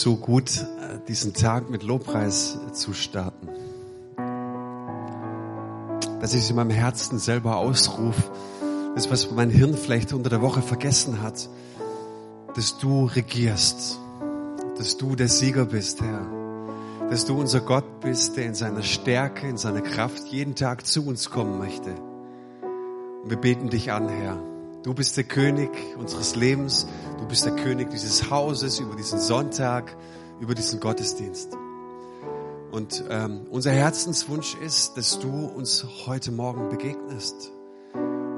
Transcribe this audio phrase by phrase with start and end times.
[0.00, 0.66] so gut,
[1.08, 3.48] diesen Tag mit Lobpreis zu starten.
[6.20, 8.22] Dass ich es in meinem Herzen selber ausrufe,
[8.94, 11.48] das, was mein Hirn vielleicht unter der Woche vergessen hat,
[12.54, 13.98] dass du regierst,
[14.76, 16.26] dass du der Sieger bist, Herr,
[17.08, 21.06] dass du unser Gott bist, der in seiner Stärke, in seiner Kraft jeden Tag zu
[21.06, 21.94] uns kommen möchte.
[23.22, 24.38] Und wir beten dich an, Herr.
[24.84, 26.86] Du bist der König unseres Lebens.
[27.18, 29.96] Du bist der König dieses Hauses über diesen Sonntag,
[30.40, 31.56] über diesen Gottesdienst.
[32.70, 37.50] Und ähm, unser Herzenswunsch ist, dass du uns heute Morgen begegnest.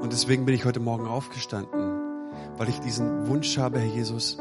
[0.01, 4.37] Und deswegen bin ich heute Morgen aufgestanden, weil ich diesen Wunsch habe, Herr Jesus,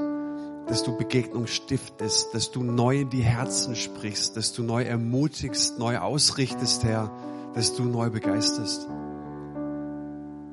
[0.69, 5.79] dass du Begegnung stiftest, dass du neu in die Herzen sprichst, dass du neu ermutigst,
[5.79, 7.11] neu ausrichtest, Herr,
[7.53, 8.89] dass du neu begeisterst.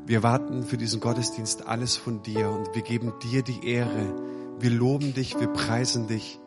[0.08, 4.16] Wir warten für diesen Gottesdienst alles von dir und wir geben dir die Ehre.
[4.58, 6.40] Wir loben dich, wir preisen dich.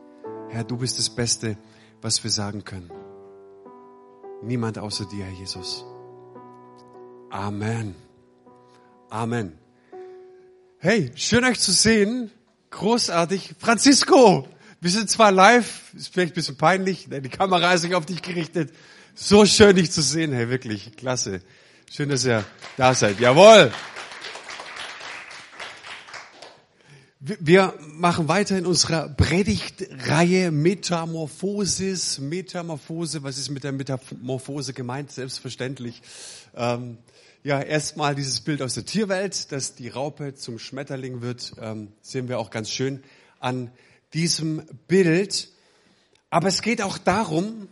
[0.49, 1.59] Herr, du bist das Beste,
[2.01, 2.91] was wir sagen können.
[4.43, 5.85] Niemand außer dir, Herr Jesus.
[7.29, 7.95] Amen.
[9.11, 9.59] Amen.
[10.79, 12.31] Hey, schön euch zu sehen.
[12.71, 13.57] Großartig.
[13.59, 14.49] Francisco,
[14.81, 18.23] wir sind zwar live, ist vielleicht ein bisschen peinlich, die Kamera ist nicht auf dich
[18.23, 18.73] gerichtet.
[19.15, 21.43] So schön, dich zu sehen, hey, wirklich, klasse.
[21.93, 22.45] Schön, dass ihr
[22.77, 23.19] da seid.
[23.19, 23.73] Jawohl.
[27.19, 32.21] Wir machen weiter in unserer Predigtreihe Metamorphosis.
[32.21, 35.11] Metamorphose, was ist mit der Metamorphose gemeint?
[35.11, 36.01] Selbstverständlich.
[36.55, 36.99] Ähm,
[37.43, 42.29] ja, erstmal dieses Bild aus der Tierwelt, dass die Raupe zum Schmetterling wird, ähm, sehen
[42.29, 43.03] wir auch ganz schön
[43.41, 43.73] an
[44.15, 45.49] diesem Bild.
[46.31, 47.67] Aber es geht auch darum,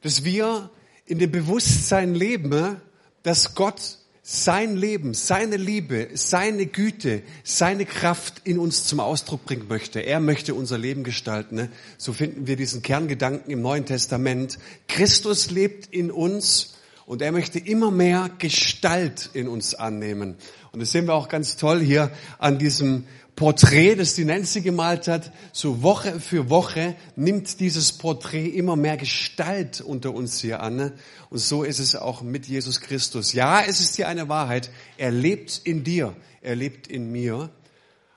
[0.00, 0.70] dass wir
[1.06, 2.80] in dem Bewusstsein leben,
[3.22, 9.66] dass Gott sein Leben, seine Liebe, seine Güte, seine Kraft in uns zum Ausdruck bringen
[9.68, 10.00] möchte.
[10.00, 11.56] Er möchte unser Leben gestalten.
[11.56, 11.68] Ne?
[11.98, 14.58] So finden wir diesen Kerngedanken im Neuen Testament.
[14.86, 20.36] Christus lebt in uns und er möchte immer mehr Gestalt in uns annehmen.
[20.70, 23.04] Und das sehen wir auch ganz toll hier an diesem
[23.42, 28.96] Porträt, das die Nancy gemalt hat, so Woche für Woche nimmt dieses Porträt immer mehr
[28.96, 30.76] Gestalt unter uns hier an.
[30.76, 30.92] Ne?
[31.28, 33.32] Und so ist es auch mit Jesus Christus.
[33.32, 34.70] Ja, es ist hier eine Wahrheit.
[34.96, 37.50] Er lebt in dir, er lebt in mir.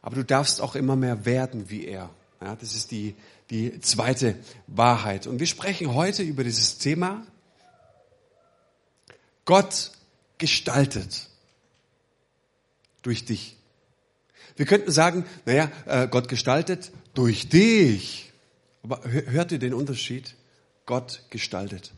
[0.04, 2.12] Aber du darfst auch immer mehr werden wie er.
[2.40, 3.16] Ja, das ist die,
[3.50, 4.36] die zweite
[4.68, 5.26] Wahrheit.
[5.26, 7.26] Und wir sprechen heute über dieses Thema
[9.46, 9.90] Gott
[10.38, 11.30] gestaltet
[13.02, 13.58] durch dich.
[14.56, 18.32] Wir könnten sagen, naja, äh, Gott gestaltet durch dich.
[18.84, 20.36] Aber hört ihr den Unterschied?
[20.86, 21.94] Gott gestaltet.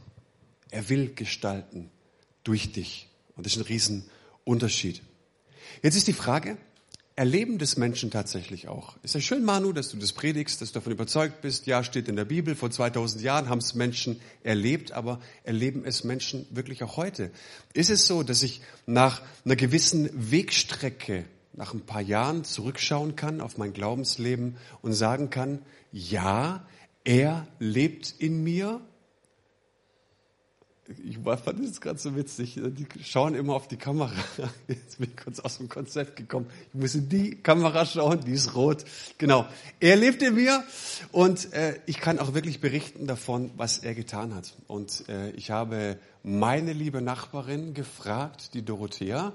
[0.72, 1.90] Er will gestalten
[2.44, 3.10] durch dich.
[3.36, 5.02] Und das ist ein Riesenunterschied.
[5.84, 6.58] Jetzt ist die Frage,
[7.16, 8.96] erleben das Menschen tatsächlich auch?
[9.04, 11.68] Ist ja schön, Manu, dass du das predigst, dass du davon überzeugt bist.
[11.68, 16.04] Ja, steht in der Bibel, vor 2000 Jahren haben es Menschen erlebt, aber erleben es
[16.04, 17.32] Menschen wirklich auch heute?
[17.74, 21.26] Ist es so, dass ich nach einer gewissen Wegstrecke
[21.58, 26.66] nach ein paar Jahren zurückschauen kann auf mein Glaubensleben und sagen kann, ja,
[27.04, 28.80] er lebt in mir.
[31.04, 32.62] Ich fand das gerade so witzig.
[32.64, 34.14] Die schauen immer auf die Kamera.
[34.68, 36.46] Jetzt bin ich kurz aus dem Konzept gekommen.
[36.74, 38.86] Ich muss in die Kamera schauen, die ist rot.
[39.18, 39.46] Genau.
[39.80, 40.64] Er lebt in mir
[41.12, 44.54] und äh, ich kann auch wirklich berichten davon, was er getan hat.
[44.68, 49.34] Und äh, ich habe meine liebe Nachbarin gefragt, die Dorothea,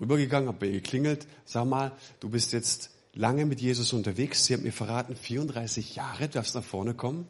[0.00, 4.44] rübergegangen, habe bei ihr geklingelt, sag mal, du bist jetzt lange mit Jesus unterwegs.
[4.44, 7.26] Sie hat mir verraten, 34 Jahre, darfst nach vorne kommen.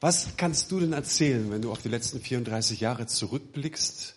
[0.00, 4.14] Was kannst du denn erzählen, wenn du auf die letzten 34 Jahre zurückblickst?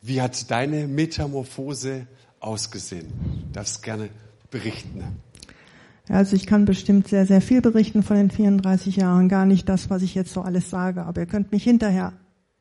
[0.00, 2.06] Wie hat deine Metamorphose
[2.40, 3.12] ausgesehen?
[3.52, 4.08] Darfst gerne
[4.50, 5.04] berichten.
[6.08, 9.28] Also ich kann bestimmt sehr, sehr viel berichten von den 34 Jahren.
[9.28, 11.04] Gar nicht das, was ich jetzt so alles sage.
[11.04, 12.14] Aber ihr könnt mich hinterher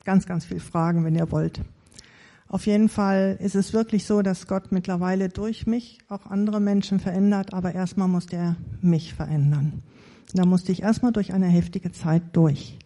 [0.03, 1.61] ganz, ganz viel fragen, wenn ihr wollt.
[2.49, 6.99] Auf jeden Fall ist es wirklich so, dass Gott mittlerweile durch mich auch andere Menschen
[6.99, 9.83] verändert, aber erstmal musste er mich verändern.
[10.33, 12.77] Da musste ich erstmal durch eine heftige Zeit durch.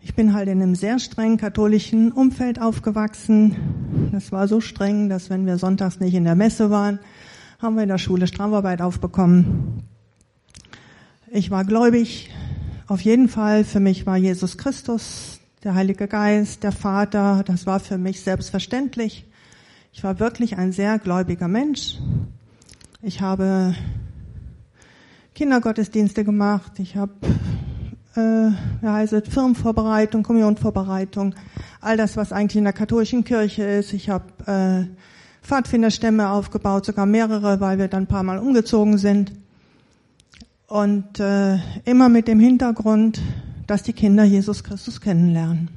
[0.00, 4.08] Ich bin halt in einem sehr strengen katholischen Umfeld aufgewachsen.
[4.12, 7.00] Das war so streng, dass wenn wir sonntags nicht in der Messe waren,
[7.58, 9.82] haben wir in der Schule Strafarbeit aufbekommen.
[11.30, 12.30] Ich war gläubig.
[12.86, 17.80] Auf jeden Fall, für mich war Jesus Christus der Heilige Geist, der Vater, das war
[17.80, 19.26] für mich selbstverständlich.
[19.92, 21.98] Ich war wirklich ein sehr gläubiger Mensch.
[23.02, 23.74] Ich habe
[25.34, 27.12] Kindergottesdienste gemacht, ich habe
[28.16, 31.34] äh, wie heißt es, Firmenvorbereitung, Kommunionvorbereitung,
[31.80, 33.92] all das, was eigentlich in der katholischen Kirche ist.
[33.92, 39.32] Ich habe äh, Pfadfinderstämme aufgebaut, sogar mehrere, weil wir dann ein paar Mal umgezogen sind.
[40.66, 43.20] Und äh, immer mit dem Hintergrund,
[43.70, 45.68] dass die Kinder Jesus Christus kennenlernen.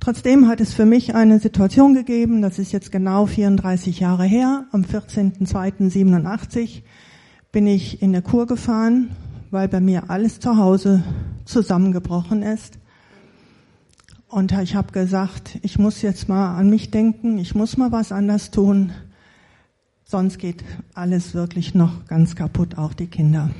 [0.00, 4.66] Trotzdem hat es für mich eine Situation gegeben, das ist jetzt genau 34 Jahre her,
[4.72, 6.82] am 14.02.87
[7.52, 9.10] bin ich in der Kur gefahren,
[9.52, 11.04] weil bei mir alles zu Hause
[11.44, 12.80] zusammengebrochen ist.
[14.26, 18.10] Und ich habe gesagt, ich muss jetzt mal an mich denken, ich muss mal was
[18.10, 18.90] anders tun,
[20.04, 20.64] sonst geht
[20.94, 23.50] alles wirklich noch ganz kaputt, auch die Kinder.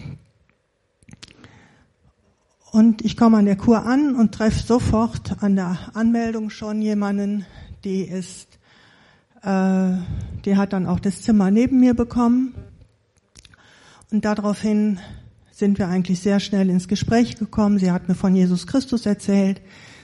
[2.71, 7.47] Und ich komme an der Kur an und treffe sofort an der Anmeldung schon jemanden,
[7.85, 8.59] die ist,
[9.43, 9.93] äh,
[10.45, 12.55] die hat dann auch das Zimmer neben mir bekommen.
[14.11, 14.99] Und daraufhin
[15.51, 17.79] sind wir eigentlich sehr schnell ins Gespräch gekommen.
[17.79, 19.63] Sie hat mir von Jesus Christus erzählt.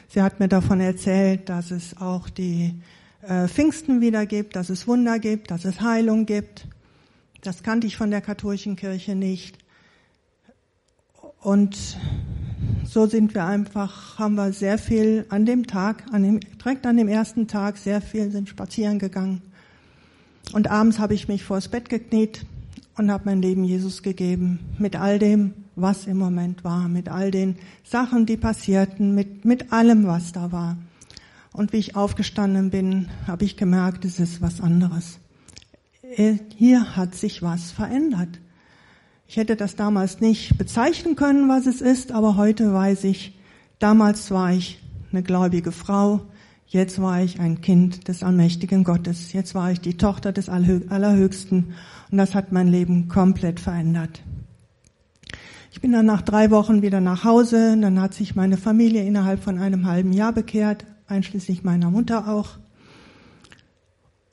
[0.09, 2.81] Sie hat mir davon erzählt, dass es auch die
[3.23, 6.67] äh, Pfingsten wieder gibt, dass es Wunder gibt, dass es Heilung gibt.
[7.43, 9.59] Das kannte ich von der katholischen Kirche nicht.
[11.41, 11.99] Und
[12.87, 16.97] so sind wir einfach, haben wir sehr viel an dem Tag, an dem, direkt an
[16.97, 19.43] dem ersten Tag sehr viel sind spazieren gegangen.
[20.53, 22.45] Und abends habe ich mich vors Bett gekniet
[22.97, 24.59] und habe mein Leben Jesus gegeben.
[24.79, 29.73] Mit all dem, was im Moment war, mit all den Sachen, die passierten, mit, mit
[29.73, 30.77] allem, was da war.
[31.53, 35.19] Und wie ich aufgestanden bin, habe ich gemerkt, es ist was anderes.
[36.57, 38.41] Hier hat sich was verändert.
[39.35, 43.37] Ich hätte das damals nicht bezeichnen können, was es ist, aber heute weiß ich,
[43.81, 44.79] damals war ich
[45.11, 46.21] eine gläubige Frau,
[46.69, 51.75] jetzt war ich ein Kind des allmächtigen Gottes, jetzt war ich die Tochter des Allerhöchsten
[52.13, 54.23] und das hat mein Leben komplett verändert.
[55.73, 59.43] Ich bin dann nach drei Wochen wieder nach Hause, dann hat sich meine Familie innerhalb
[59.43, 62.51] von einem halben Jahr bekehrt, einschließlich meiner Mutter auch.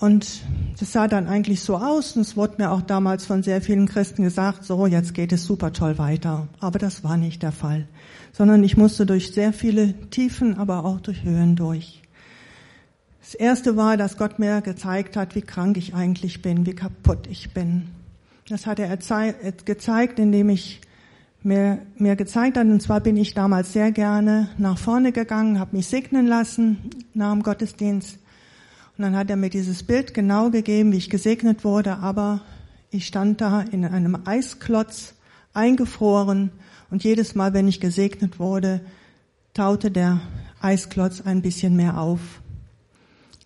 [0.01, 0.41] Und
[0.79, 3.87] das sah dann eigentlich so aus und es wurde mir auch damals von sehr vielen
[3.87, 6.47] Christen gesagt, so jetzt geht es super toll weiter.
[6.59, 7.87] Aber das war nicht der Fall,
[8.31, 12.01] sondern ich musste durch sehr viele Tiefen, aber auch durch Höhen durch.
[13.19, 17.27] Das erste war, dass Gott mir gezeigt hat, wie krank ich eigentlich bin, wie kaputt
[17.29, 17.89] ich bin.
[18.49, 20.81] Das hat er gezeigt, indem ich
[21.43, 25.77] mir, mir gezeigt hat, und zwar bin ich damals sehr gerne nach vorne gegangen, habe
[25.77, 26.79] mich segnen lassen
[27.13, 28.17] nach dem Gottesdienst
[29.01, 32.41] und dann hat er mir dieses Bild genau gegeben, wie ich gesegnet wurde, aber
[32.91, 35.15] ich stand da in einem Eisklotz
[35.55, 36.51] eingefroren
[36.91, 38.79] und jedes Mal, wenn ich gesegnet wurde,
[39.55, 40.21] taute der
[40.61, 42.19] Eisklotz ein bisschen mehr auf.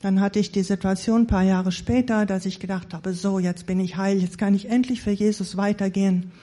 [0.02, 3.66] Dann hatte ich die Situation ein paar Jahre später, dass ich gedacht habe, so, jetzt
[3.66, 6.34] bin ich heil, jetzt kann ich endlich für Jesus weitergehen.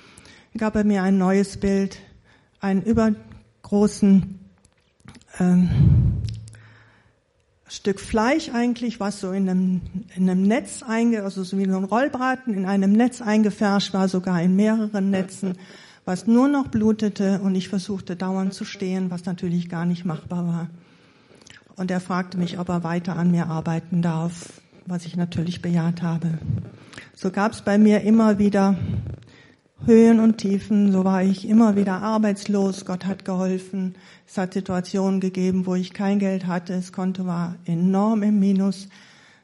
[0.56, 1.98] Gab er mir ein neues Bild,
[2.60, 4.38] einen übergroßen
[5.38, 6.11] ähm,
[7.72, 9.80] Stück Fleisch eigentlich, was so in einem,
[10.14, 14.08] in einem Netz einge, also so wie so ein Rollbraten in einem Netz eingefärscht war,
[14.08, 15.56] sogar in mehreren Netzen,
[16.04, 20.46] was nur noch blutete und ich versuchte dauernd zu stehen, was natürlich gar nicht machbar
[20.46, 20.66] war.
[21.76, 24.52] Und er fragte mich, ob er weiter an mir arbeiten darf,
[24.84, 26.38] was ich natürlich bejaht habe.
[27.14, 28.76] So gab es bei mir immer wieder
[29.84, 32.84] Höhen und Tiefen, so war ich immer wieder arbeitslos.
[32.84, 33.96] Gott hat geholfen.
[34.28, 36.74] Es hat Situationen gegeben, wo ich kein Geld hatte.
[36.74, 38.88] Es konnte war enorm im Minus,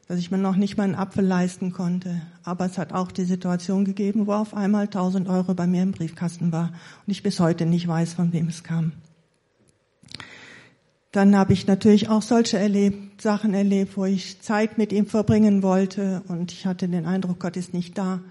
[0.07, 2.21] dass ich mir noch nicht mal einen Apfel leisten konnte.
[2.45, 5.91] Aber es hat auch die Situation gegeben, wo auf einmal 1000 Euro bei mir im
[5.91, 6.71] Briefkasten war
[7.05, 8.93] und ich bis heute nicht weiß, von wem es kam.
[11.11, 15.63] Dann habe ich natürlich auch solche erlebt, Sachen erlebt, wo ich Zeit mit ihm verbringen
[15.63, 18.21] wollte und ich hatte den Eindruck, Gott ist nicht da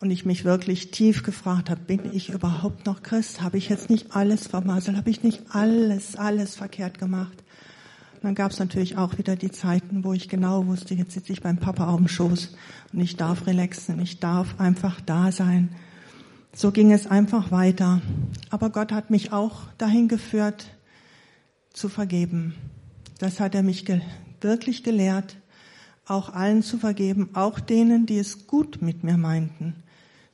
[0.00, 3.40] und ich mich wirklich tief gefragt habe, bin ich überhaupt noch Christ?
[3.40, 4.96] Habe ich jetzt nicht alles vermasselt?
[4.96, 7.42] Habe ich nicht alles, alles verkehrt gemacht?
[8.14, 11.32] Und dann gab es natürlich auch wieder die Zeiten, wo ich genau wusste, jetzt sitze
[11.32, 12.54] ich beim Papa auf dem Schoß
[12.92, 15.70] und ich darf relaxen, ich darf einfach da sein.
[16.54, 18.00] So ging es einfach weiter.
[18.50, 20.66] Aber Gott hat mich auch dahin geführt,
[21.72, 22.54] zu vergeben.
[23.18, 24.00] Das hat er mich ge
[24.40, 25.36] wirklich gelehrt,
[26.06, 29.74] auch allen zu vergeben, auch denen, die es gut mit mir meinten.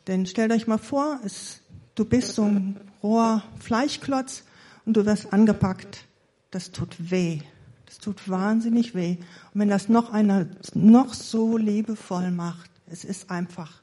[0.07, 1.61] Denn stellt euch mal vor, es,
[1.95, 4.45] du bist so ein roher Fleischklotz
[4.85, 6.05] und du wirst angepackt.
[6.51, 7.41] Das tut weh.
[7.87, 9.17] Das tut wahnsinnig weh.
[9.53, 13.83] Und wenn das noch einer noch so liebevoll macht, es ist einfach,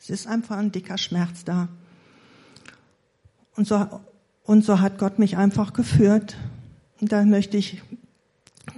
[0.00, 1.68] es ist einfach ein dicker Schmerz da.
[3.56, 3.86] Und so,
[4.44, 6.36] und so hat Gott mich einfach geführt.
[7.00, 7.82] Und da möchte ich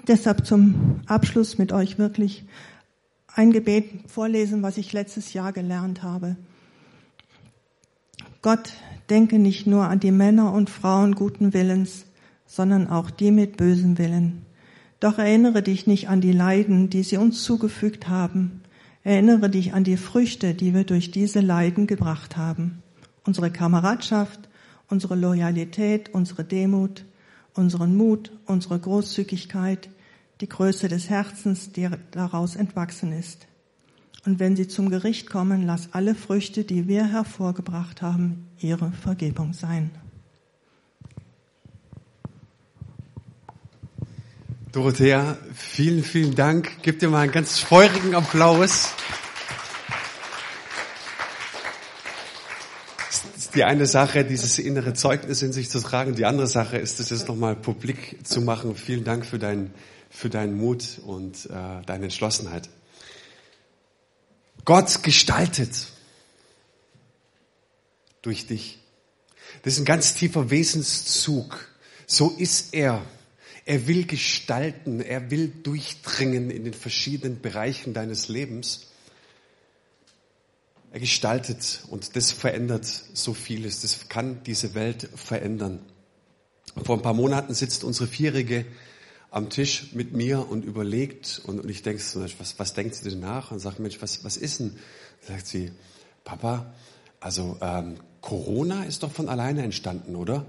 [0.08, 2.44] deshalb zum Abschluss mit euch wirklich
[3.28, 6.36] ein Gebet vorlesen, was ich letztes Jahr gelernt habe.
[8.44, 8.74] Gott
[9.08, 12.04] denke nicht nur an die Männer und Frauen guten Willens,
[12.44, 14.44] sondern auch die mit bösem Willen.
[15.00, 18.60] Doch erinnere dich nicht an die Leiden, die sie uns zugefügt haben.
[19.02, 22.82] Erinnere dich an die Früchte, die wir durch diese Leiden gebracht haben.
[23.24, 24.50] unsere Kameradschaft,
[24.90, 27.06] unsere Loyalität, unsere Demut,
[27.54, 29.88] unseren Mut, unsere Großzügigkeit,
[30.42, 33.46] die Größe des Herzens, die daraus entwachsen ist.
[34.26, 39.52] Und wenn sie zum Gericht kommen, lass alle Früchte, die wir hervorgebracht haben, ihre Vergebung
[39.52, 39.90] sein.
[44.72, 46.70] Dorothea, vielen, vielen Dank.
[46.82, 48.94] Gib dir mal einen ganz feurigen Applaus.
[53.54, 56.16] Die eine Sache, dieses innere Zeugnis in sich zu tragen.
[56.16, 58.74] Die andere Sache ist, es jetzt nochmal publik zu machen.
[58.74, 59.70] Vielen Dank für, dein,
[60.10, 62.68] für deinen Mut und äh, deine Entschlossenheit.
[64.64, 65.88] Gott gestaltet
[68.22, 68.78] durch dich.
[69.62, 71.68] Das ist ein ganz tiefer Wesenszug.
[72.06, 73.04] So ist er.
[73.66, 78.88] Er will gestalten, er will durchdringen in den verschiedenen Bereichen deines Lebens.
[80.92, 83.80] Er gestaltet und das verändert so vieles.
[83.80, 85.80] Das kann diese Welt verändern.
[86.84, 88.66] Vor ein paar Monaten sitzt unsere Vierjährige
[89.34, 93.18] am Tisch mit mir und überlegt und, und ich denke was, was denkt sie denn
[93.18, 93.50] nach?
[93.50, 94.76] Und sagt, Mensch, was, was ist denn?
[95.20, 95.72] Sagt sie,
[96.22, 96.72] Papa,
[97.18, 100.46] also ähm, Corona ist doch von alleine entstanden, oder?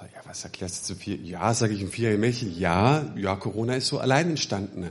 [0.00, 1.16] Ja, was erklärst du zu vier?
[1.16, 2.58] Ja, sage ich ein vierjähriges Mädchen.
[2.58, 4.90] Ja, ja, Corona ist so allein entstanden.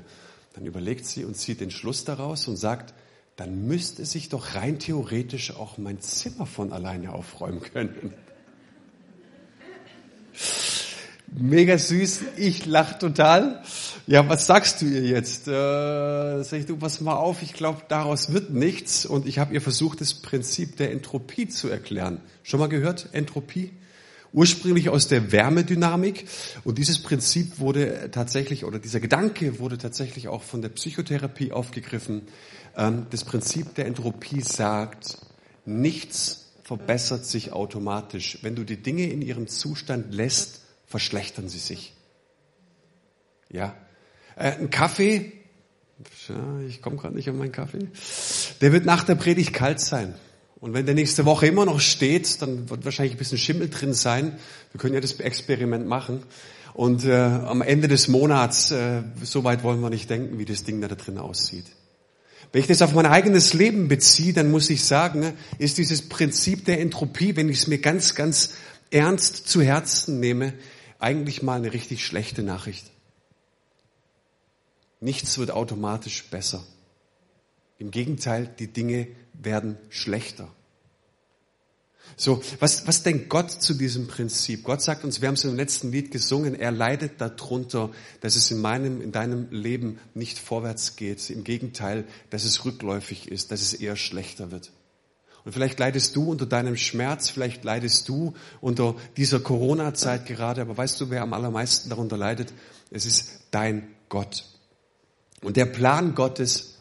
[0.53, 2.93] Dann überlegt sie und zieht den Schluss daraus und sagt,
[3.37, 8.13] dann müsste sich doch rein theoretisch auch mein Zimmer von alleine aufräumen können.
[11.33, 13.63] Mega süß, ich lach total.
[14.05, 15.47] Ja, was sagst du ihr jetzt?
[15.47, 19.05] Äh, sag ich, du, pass mal auf, ich glaube, daraus wird nichts.
[19.05, 22.19] Und ich habe ihr versucht, das Prinzip der Entropie zu erklären.
[22.43, 23.71] Schon mal gehört, Entropie?
[24.33, 26.25] ursprünglich aus der Wärmedynamik.
[26.63, 32.23] Und dieses Prinzip wurde tatsächlich, oder dieser Gedanke wurde tatsächlich auch von der Psychotherapie aufgegriffen.
[32.77, 35.17] Ähm, das Prinzip der Entropie sagt,
[35.65, 38.39] nichts verbessert sich automatisch.
[38.41, 40.60] Wenn du die Dinge in ihrem Zustand lässt,
[40.91, 41.93] verschlechtern sie sich.
[43.49, 43.75] Ja.
[44.35, 45.31] Äh, ein Kaffee,
[46.67, 47.87] ich komme gerade nicht an meinen Kaffee,
[48.61, 50.13] der wird nach der Predigt kalt sein.
[50.59, 53.95] Und wenn der nächste Woche immer noch steht, dann wird wahrscheinlich ein bisschen Schimmel drin
[53.95, 54.37] sein.
[54.71, 56.21] Wir können ja das Experiment machen.
[56.73, 60.63] Und äh, am Ende des Monats, äh, so weit wollen wir nicht denken, wie das
[60.63, 61.65] Ding da, drin aussieht.
[62.51, 66.65] Wenn ich das auf mein eigenes Leben beziehe, dann muss ich sagen, ist dieses Prinzip
[66.65, 68.53] der Entropie, wenn ich es mir ganz, ganz
[68.91, 70.53] ernst zu Herzen nehme,
[71.01, 72.91] eigentlich mal eine richtig schlechte Nachricht.
[74.99, 76.63] Nichts wird automatisch besser.
[77.79, 80.47] Im Gegenteil, die Dinge werden schlechter.
[82.17, 84.63] So, was, was denkt Gott zu diesem Prinzip?
[84.63, 88.51] Gott sagt uns, wir haben es im letzten Lied gesungen, er leidet darunter, dass es
[88.51, 91.29] in meinem, in deinem Leben nicht vorwärts geht.
[91.29, 94.71] Im Gegenteil, dass es rückläufig ist, dass es eher schlechter wird.
[95.43, 100.77] Und vielleicht leidest du unter deinem Schmerz, vielleicht leidest du unter dieser Corona-Zeit gerade, aber
[100.77, 102.53] weißt du, wer am allermeisten darunter leidet?
[102.91, 104.45] Es ist dein Gott.
[105.41, 106.71] Und der Plan Gottes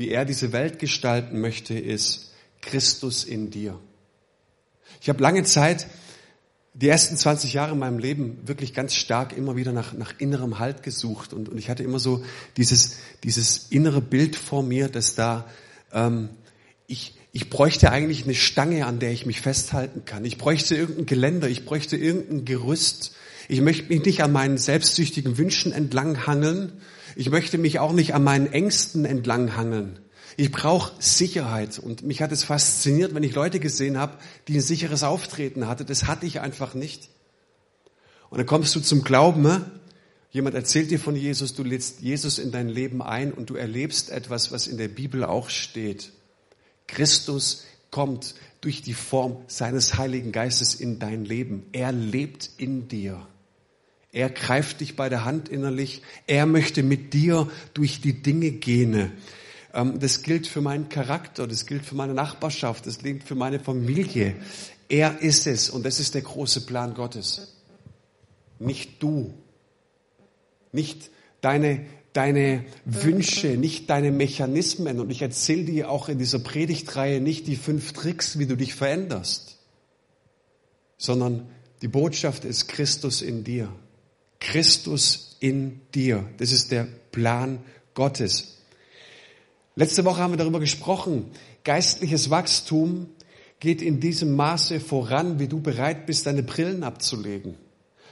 [0.00, 3.78] wie er diese Welt gestalten möchte, ist Christus in dir.
[5.02, 5.88] Ich habe lange Zeit,
[6.72, 10.58] die ersten 20 Jahre in meinem Leben, wirklich ganz stark immer wieder nach, nach innerem
[10.58, 11.34] Halt gesucht.
[11.34, 12.24] Und, und ich hatte immer so
[12.56, 15.46] dieses, dieses innere Bild vor mir, dass da,
[15.92, 16.30] ähm,
[16.86, 20.24] ich, ich bräuchte eigentlich eine Stange, an der ich mich festhalten kann.
[20.24, 23.12] Ich bräuchte irgendein Geländer, ich bräuchte irgendein Gerüst.
[23.48, 26.72] Ich möchte mich nicht an meinen selbstsüchtigen Wünschen entlanghangeln,
[27.16, 29.98] ich möchte mich auch nicht an meinen Ängsten entlanghangeln.
[30.36, 31.78] Ich brauche Sicherheit.
[31.78, 35.86] Und mich hat es fasziniert, wenn ich Leute gesehen habe, die ein sicheres Auftreten hatten.
[35.86, 37.10] Das hatte ich einfach nicht.
[38.30, 39.42] Und dann kommst du zum Glauben.
[39.42, 39.70] Ne?
[40.30, 44.10] Jemand erzählt dir von Jesus, du lädst Jesus in dein Leben ein und du erlebst
[44.10, 46.12] etwas, was in der Bibel auch steht.
[46.90, 51.66] Christus kommt durch die Form seines Heiligen Geistes in dein Leben.
[51.72, 53.26] Er lebt in dir.
[54.12, 56.02] Er greift dich bei der Hand innerlich.
[56.26, 59.12] Er möchte mit dir durch die Dinge gehen.
[59.72, 63.60] Ähm, das gilt für meinen Charakter, das gilt für meine Nachbarschaft, das gilt für meine
[63.60, 64.34] Familie.
[64.88, 67.56] Er ist es und das ist der große Plan Gottes.
[68.58, 69.32] Nicht du.
[70.72, 75.00] Nicht deine, deine Wünsche, nicht deine Mechanismen.
[75.00, 78.74] Und ich erzähle dir auch in dieser Predigtreihe nicht die fünf Tricks, wie du dich
[78.74, 79.58] veränderst,
[80.98, 81.48] sondern
[81.82, 83.72] die Botschaft ist Christus in dir.
[84.40, 86.28] Christus in dir.
[86.38, 87.60] Das ist der Plan
[87.94, 88.58] Gottes.
[89.76, 91.30] Letzte Woche haben wir darüber gesprochen.
[91.64, 93.08] Geistliches Wachstum
[93.60, 97.56] geht in diesem Maße voran, wie du bereit bist, deine Brillen abzulegen.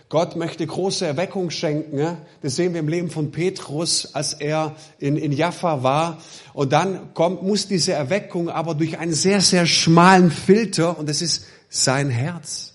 [0.09, 2.17] Gott möchte große Erweckung schenken.
[2.41, 6.19] Das sehen wir im Leben von Petrus, als er in, in Jaffa war.
[6.55, 11.21] Und dann kommt, muss diese Erweckung aber durch einen sehr, sehr schmalen Filter, und das
[11.21, 12.73] ist sein Herz.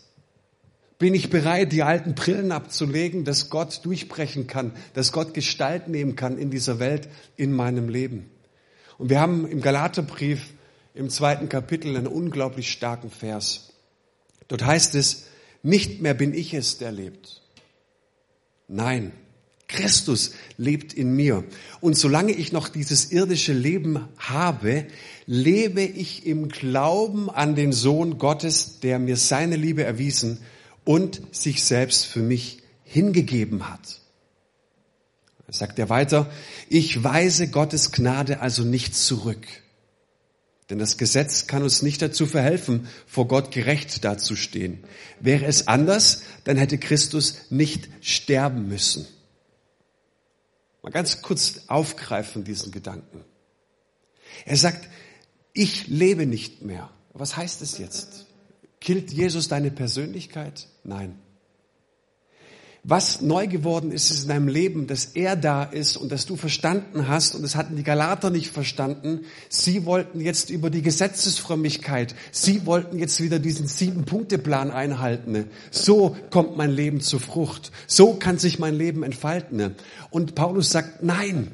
[1.00, 6.16] Bin ich bereit, die alten Brillen abzulegen, dass Gott durchbrechen kann, dass Gott Gestalt nehmen
[6.16, 8.30] kann in dieser Welt, in meinem Leben?
[9.00, 10.54] Und wir haben im Galaterbrief
[10.94, 13.74] im zweiten Kapitel einen unglaublich starken Vers.
[14.48, 15.26] Dort heißt es,
[15.64, 17.42] nicht mehr bin ich es, der lebt.
[18.68, 19.14] Nein,
[19.68, 21.44] Christus lebt in mir.
[21.82, 24.86] Und solange ich noch dieses irdische Leben habe,
[25.26, 30.40] lebe ich im Glauben an den Sohn Gottes, der mir seine Liebe erwiesen
[30.84, 34.02] und sich selbst für mich hingegeben hat.
[35.48, 36.32] Sagt er weiter,
[36.70, 39.46] ich weise Gottes Gnade also nicht zurück.
[40.74, 44.84] Denn das Gesetz kann uns nicht dazu verhelfen, vor Gott gerecht dazustehen.
[45.20, 49.06] Wäre es anders, dann hätte Christus nicht sterben müssen.
[50.82, 53.24] Mal ganz kurz aufgreifen diesen Gedanken.
[54.46, 54.90] Er sagt,
[55.54, 56.90] ich lebe nicht mehr.
[57.14, 58.26] Was heißt es jetzt?
[58.82, 60.70] Killt Jesus deine Persönlichkeit?
[60.84, 61.20] Nein.
[62.86, 67.08] Was neu geworden ist, in deinem Leben, dass er da ist und dass du verstanden
[67.08, 72.66] hast, und das hatten die Galater nicht verstanden, sie wollten jetzt über die Gesetzesfrömmigkeit, sie
[72.66, 75.46] wollten jetzt wieder diesen Sieben-Punkte-Plan einhalten.
[75.72, 77.72] So kommt mein Leben zur Frucht.
[77.88, 79.76] So kann sich mein Leben entfalten.
[80.10, 81.52] Und Paulus sagt, nein,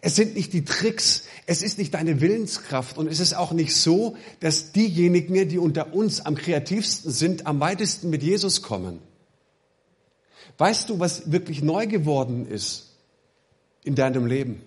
[0.00, 3.76] es sind nicht die Tricks, es ist nicht deine Willenskraft und es ist auch nicht
[3.76, 9.00] so, dass diejenigen, die unter uns am kreativsten sind, am weitesten mit Jesus kommen.
[10.58, 12.94] Weißt du, was wirklich neu geworden ist
[13.84, 14.62] in deinem Leben?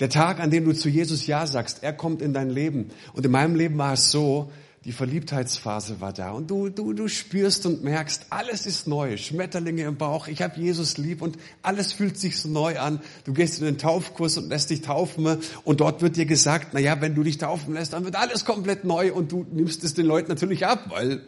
[0.00, 2.90] Der Tag, an dem du zu Jesus Ja sagst, er kommt in dein Leben.
[3.12, 4.50] Und in meinem Leben war es so,
[4.84, 9.84] die Verliebtheitsphase war da und du, du, du spürst und merkst, alles ist neu, Schmetterlinge
[9.84, 13.00] im Bauch, ich habe Jesus lieb und alles fühlt sich so neu an.
[13.24, 16.80] Du gehst in den Taufkurs und lässt dich taufen und dort wird dir gesagt, na
[16.80, 19.94] ja, wenn du dich taufen lässt, dann wird alles komplett neu und du nimmst es
[19.94, 21.22] den Leuten natürlich ab, weil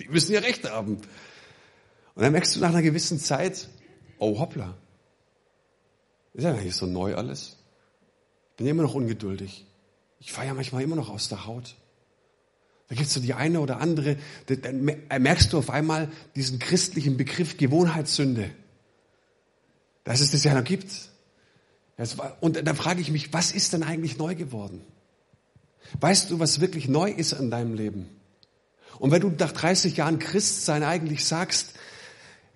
[0.00, 0.96] die müssen ja Recht haben.
[2.14, 3.68] Und dann merkst du nach einer gewissen Zeit,
[4.18, 4.76] oh hoppla,
[6.34, 7.56] ist ja nicht so neu alles.
[8.50, 9.66] Ich bin immer noch ungeduldig.
[10.20, 11.74] Ich fahre manchmal immer noch aus der Haut.
[12.88, 17.16] Da gibt es so die eine oder andere, dann merkst du auf einmal diesen christlichen
[17.16, 18.50] Begriff Gewohnheitssünde.
[20.04, 20.90] Dass es das ja noch gibt.
[22.40, 24.84] Und da frage ich mich, was ist denn eigentlich neu geworden?
[26.00, 28.08] Weißt du, was wirklich neu ist in deinem Leben?
[28.98, 31.74] Und wenn du nach 30 Jahren Christsein eigentlich sagst,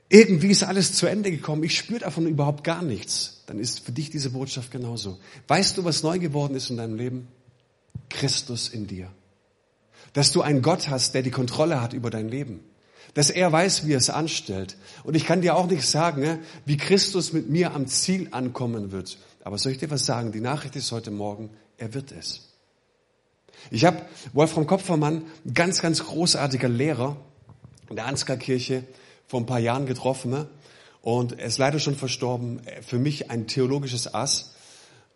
[0.09, 3.93] irgendwie ist alles zu Ende gekommen, ich spüre davon überhaupt gar nichts, dann ist für
[3.93, 5.19] dich diese Botschaft genauso.
[5.49, 7.29] Weißt du, was neu geworden ist in deinem Leben?
[8.09, 9.11] Christus in dir.
[10.13, 12.61] Dass du einen Gott hast, der die Kontrolle hat über dein Leben.
[13.15, 14.77] Dass er weiß, wie er es anstellt.
[15.03, 18.93] Und ich kann dir auch nicht sagen, ne, wie Christus mit mir am Ziel ankommen
[18.93, 19.19] wird.
[19.43, 20.33] Aber soll ich dir was sagen?
[20.33, 22.53] Die Nachricht ist heute Morgen, er wird es.
[23.71, 27.17] Ich habe Wolfram Kopfermann, ganz, ganz großartiger Lehrer
[27.89, 28.85] in der Ansgar Kirche,
[29.27, 30.47] vor ein paar Jahren getroffen
[31.07, 32.63] und er ist leider schon verstorben.
[32.83, 34.55] Für mich ein theologisches Ass.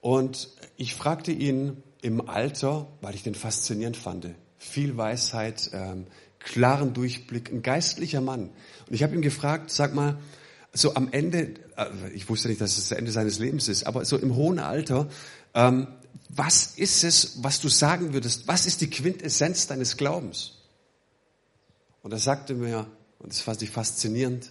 [0.01, 6.07] Und ich fragte ihn im Alter, weil ich den faszinierend fand, viel Weisheit, ähm,
[6.39, 8.51] klaren Durchblick, ein geistlicher Mann.
[8.87, 10.19] Und ich habe ihn gefragt, sag mal,
[10.73, 14.05] so am Ende, äh, ich wusste nicht, dass es das Ende seines Lebens ist, aber
[14.05, 15.09] so im hohen Alter,
[15.55, 15.89] ähm,
[16.29, 20.59] was ist es, was du sagen würdest, was ist die Quintessenz deines Glaubens?
[22.03, 22.87] Und er sagte mir,
[23.21, 24.51] und das fand ich faszinierend,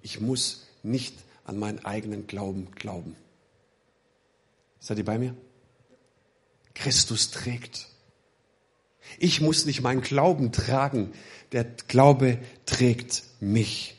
[0.00, 3.16] ich muss nicht an meinen eigenen Glauben glauben.
[4.80, 5.36] Seid ihr bei mir?
[6.74, 7.88] Christus trägt.
[9.18, 11.12] Ich muss nicht meinen Glauben tragen,
[11.52, 13.96] der Glaube trägt mich.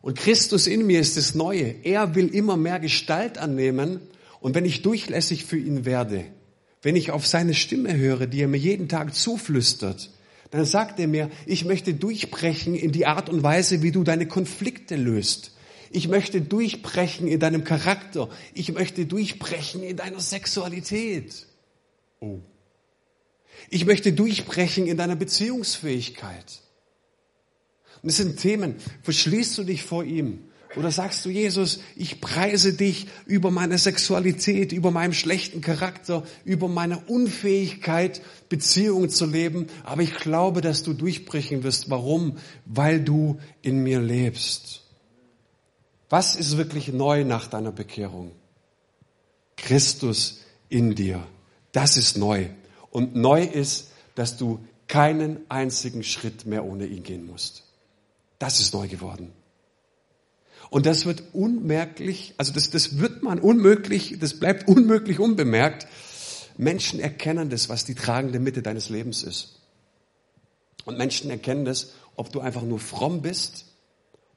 [0.00, 1.74] Und Christus in mir ist das Neue.
[1.82, 4.00] Er will immer mehr Gestalt annehmen.
[4.40, 6.24] Und wenn ich durchlässig für ihn werde,
[6.82, 10.10] wenn ich auf seine Stimme höre, die er mir jeden Tag zuflüstert,
[10.50, 14.26] dann sagt er mir, ich möchte durchbrechen in die Art und Weise, wie du deine
[14.26, 15.52] Konflikte löst.
[15.90, 18.28] Ich möchte durchbrechen in deinem Charakter.
[18.54, 21.46] Ich möchte durchbrechen in deiner Sexualität.
[22.20, 22.38] Oh.
[23.70, 26.60] Ich möchte durchbrechen in deiner Beziehungsfähigkeit.
[28.02, 32.74] Und das sind Themen, verschließt du dich vor ihm oder sagst du, Jesus, ich preise
[32.74, 40.02] dich über meine Sexualität, über meinen schlechten Charakter, über meine Unfähigkeit, Beziehungen zu leben, aber
[40.02, 41.90] ich glaube, dass du durchbrechen wirst.
[41.90, 42.36] Warum?
[42.66, 44.82] Weil du in mir lebst.
[46.10, 48.32] Was ist wirklich neu nach deiner Bekehrung?
[49.56, 51.26] Christus in dir.
[51.72, 52.48] Das ist neu.
[52.90, 57.64] Und neu ist, dass du keinen einzigen Schritt mehr ohne ihn gehen musst.
[58.38, 59.32] Das ist neu geworden.
[60.70, 65.86] Und das wird unmerklich, also das, das wird man unmöglich, das bleibt unmöglich unbemerkt.
[66.56, 69.60] Menschen erkennen das, was die tragende Mitte deines Lebens ist.
[70.84, 73.66] Und Menschen erkennen das, ob du einfach nur fromm bist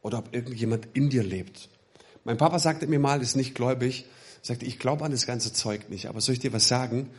[0.02, 1.70] oder ob irgendjemand in dir lebt.
[2.24, 4.06] Mein Papa sagte mir mal, ist nicht gläubig,
[4.42, 7.10] sagte, ich glaube an das ganze Zeug nicht, aber soll ich dir was sagen?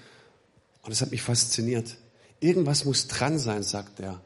[0.82, 1.96] Und es hat mich fasziniert.
[2.40, 4.20] Irgendwas muss dran sein, sagt er,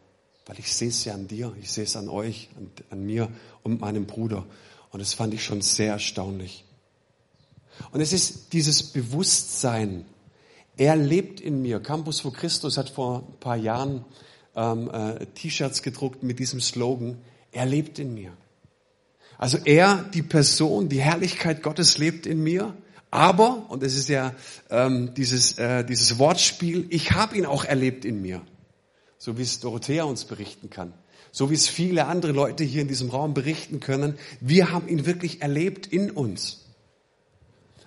[0.46, 3.30] weil ich sehe es ja an dir, ich sehe es an euch, an, an mir
[3.62, 4.46] und meinem Bruder.
[4.94, 6.64] Und das fand ich schon sehr erstaunlich.
[7.90, 10.04] Und es ist dieses Bewusstsein,
[10.76, 11.80] er lebt in mir.
[11.80, 14.04] Campus vor Christus hat vor ein paar Jahren
[14.54, 17.18] ähm, äh, T-Shirts gedruckt mit diesem Slogan,
[17.50, 18.36] er lebt in mir.
[19.36, 22.76] Also er, die Person, die Herrlichkeit Gottes lebt in mir.
[23.10, 24.32] Aber, und es ist ja
[24.70, 28.42] ähm, dieses, äh, dieses Wortspiel, ich habe ihn auch erlebt in mir.
[29.18, 30.92] So wie es Dorothea uns berichten kann.
[31.34, 34.16] So wie es viele andere Leute hier in diesem Raum berichten können.
[34.40, 36.60] Wir haben ihn wirklich erlebt in uns.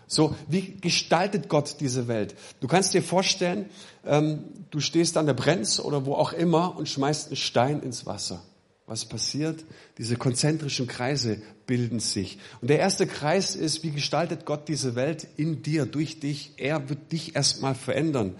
[0.05, 2.35] So, wie gestaltet Gott diese Welt?
[2.59, 3.69] Du kannst dir vorstellen,
[4.05, 8.05] ähm, du stehst an der Brenz oder wo auch immer und schmeißt einen Stein ins
[8.05, 8.43] Wasser.
[8.85, 9.63] Was passiert?
[9.97, 12.39] Diese konzentrischen Kreise bilden sich.
[12.59, 16.51] Und der erste Kreis ist, wie gestaltet Gott diese Welt in dir, durch dich?
[16.57, 18.35] Er wird dich erstmal verändern.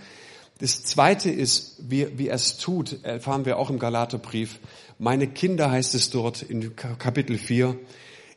[0.60, 4.60] Das zweite ist, wie, wie er es tut, erfahren wir auch im Galaterbrief.
[5.00, 7.78] Meine Kinder heißt es dort in Kapitel 4.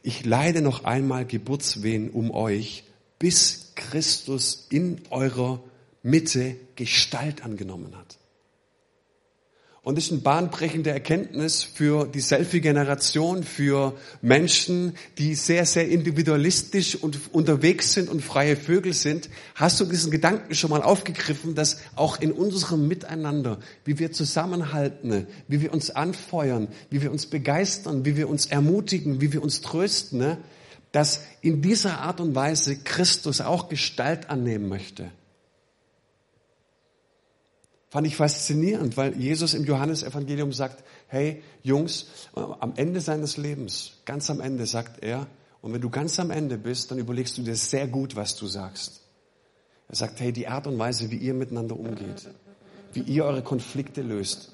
[0.03, 2.85] Ich leide noch einmal Geburtswehen um euch,
[3.19, 5.63] bis Christus in eurer
[6.03, 8.20] Mitte Gestalt angenommen hat.
[9.83, 16.97] Und das ist eine bahnbrechende Erkenntnis für die Selfie-Generation, für Menschen, die sehr, sehr individualistisch
[16.97, 19.31] und unterwegs sind und freie Vögel sind.
[19.55, 25.27] Hast du diesen Gedanken schon mal aufgegriffen, dass auch in unserem Miteinander, wie wir zusammenhalten,
[25.49, 29.63] wie wir uns anfeuern, wie wir uns begeistern, wie wir uns ermutigen, wie wir uns
[29.63, 30.37] trösten,
[30.93, 35.11] dass in dieser Art und Weise Christus auch Gestalt annehmen möchte?
[37.91, 44.31] Fand ich faszinierend, weil Jesus im Johannesevangelium sagt, hey Jungs, am Ende seines Lebens, ganz
[44.31, 45.27] am Ende sagt er,
[45.61, 48.47] und wenn du ganz am Ende bist, dann überlegst du dir sehr gut, was du
[48.47, 49.01] sagst.
[49.89, 52.31] Er sagt, hey, die Art und Weise, wie ihr miteinander umgeht,
[52.93, 54.53] wie ihr eure Konflikte löst,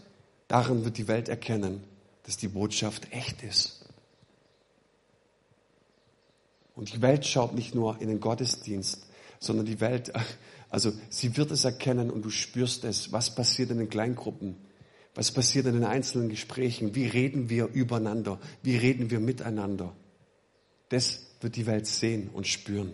[0.49, 1.85] darin wird die Welt erkennen,
[2.23, 3.85] dass die Botschaft echt ist.
[6.75, 9.07] Und die Welt schaut nicht nur in den Gottesdienst,
[9.39, 10.13] sondern die Welt
[10.71, 14.57] also sie wird es erkennen und du spürst es, was passiert in den Kleingruppen,
[15.15, 19.95] was passiert in den einzelnen Gesprächen, wie reden wir übereinander, wie reden wir miteinander.
[20.89, 22.93] Das wird die Welt sehen und spüren.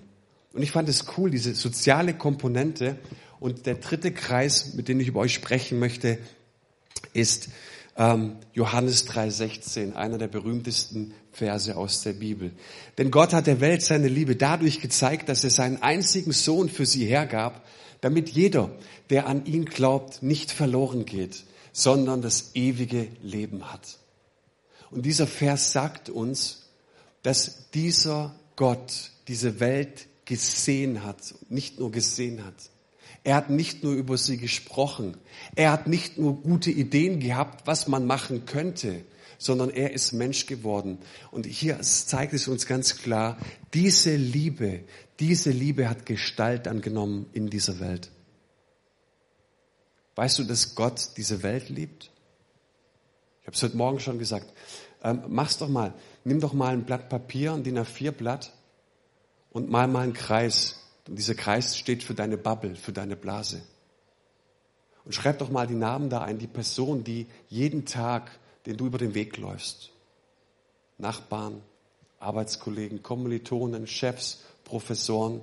[0.53, 2.99] Und ich fand es cool, diese soziale Komponente.
[3.41, 6.19] Und der dritte Kreis, mit dem ich über euch sprechen möchte,
[7.13, 7.49] ist
[7.97, 12.53] ähm, Johannes 3,16, einer der berühmtesten Verse aus der Bibel.
[12.99, 16.87] Denn Gott hat der Welt seine Liebe dadurch gezeigt, dass er seinen einzigen Sohn für
[16.87, 17.65] sie hergab,
[18.01, 18.71] damit jeder,
[19.11, 23.99] der an ihn glaubt, nicht verloren geht, sondern das ewige Leben hat.
[24.91, 26.69] Und dieser Vers sagt uns,
[27.23, 32.55] dass dieser Gott diese Welt gesehen hat, nicht nur gesehen hat,
[33.25, 35.17] er hat nicht nur über sie gesprochen.
[35.55, 39.05] Er hat nicht nur gute Ideen gehabt, was man machen könnte,
[39.39, 40.99] sondern er ist Mensch geworden.
[41.31, 43.39] Und hier zeigt es uns ganz klar,
[43.75, 44.81] diese Liebe,
[45.21, 48.11] diese Liebe hat Gestalt angenommen in dieser Welt.
[50.17, 52.11] Weißt du, dass Gott diese Welt liebt?
[53.41, 54.53] Ich habe es heute Morgen schon gesagt.
[55.03, 55.95] Ähm, mach's doch mal.
[56.25, 58.53] Nimm doch mal ein Blatt Papier, ein DIN A4 Blatt
[59.51, 63.63] und mal mal einen Kreis und dieser Kreis steht für deine Bubble, für deine Blase.
[65.05, 68.31] Und schreib doch mal die Namen da ein, die Person, die jeden Tag,
[68.67, 69.91] den du über den Weg läufst.
[70.99, 71.61] Nachbarn,
[72.21, 75.41] Arbeitskollegen, Kommilitonen, Chefs, Professoren.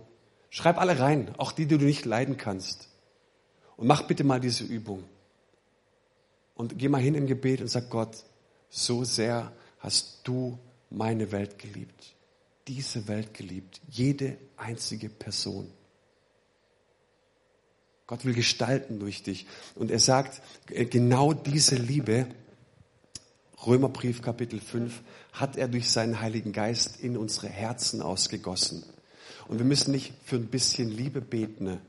[0.50, 2.88] Schreib alle rein, auch die, die du nicht leiden kannst.
[3.76, 5.04] Und mach bitte mal diese Übung.
[6.56, 8.24] Und geh mal hin im Gebet und sag Gott,
[8.70, 10.58] so sehr hast du
[10.90, 12.16] meine Welt geliebt
[12.70, 13.82] diese Welt geliebt.
[13.90, 15.70] Jede einzige Person.
[18.06, 19.48] Gott will gestalten durch dich.
[19.76, 22.28] Und er sagt, äh, genau diese Liebe,
[23.66, 25.02] Römerbrief Kapitel 5,
[25.34, 28.84] hat er durch seinen Heiligen Geist in unsere Herzen ausgegossen.
[29.48, 31.80] Und wir müssen nicht für ein bisschen Liebe beten,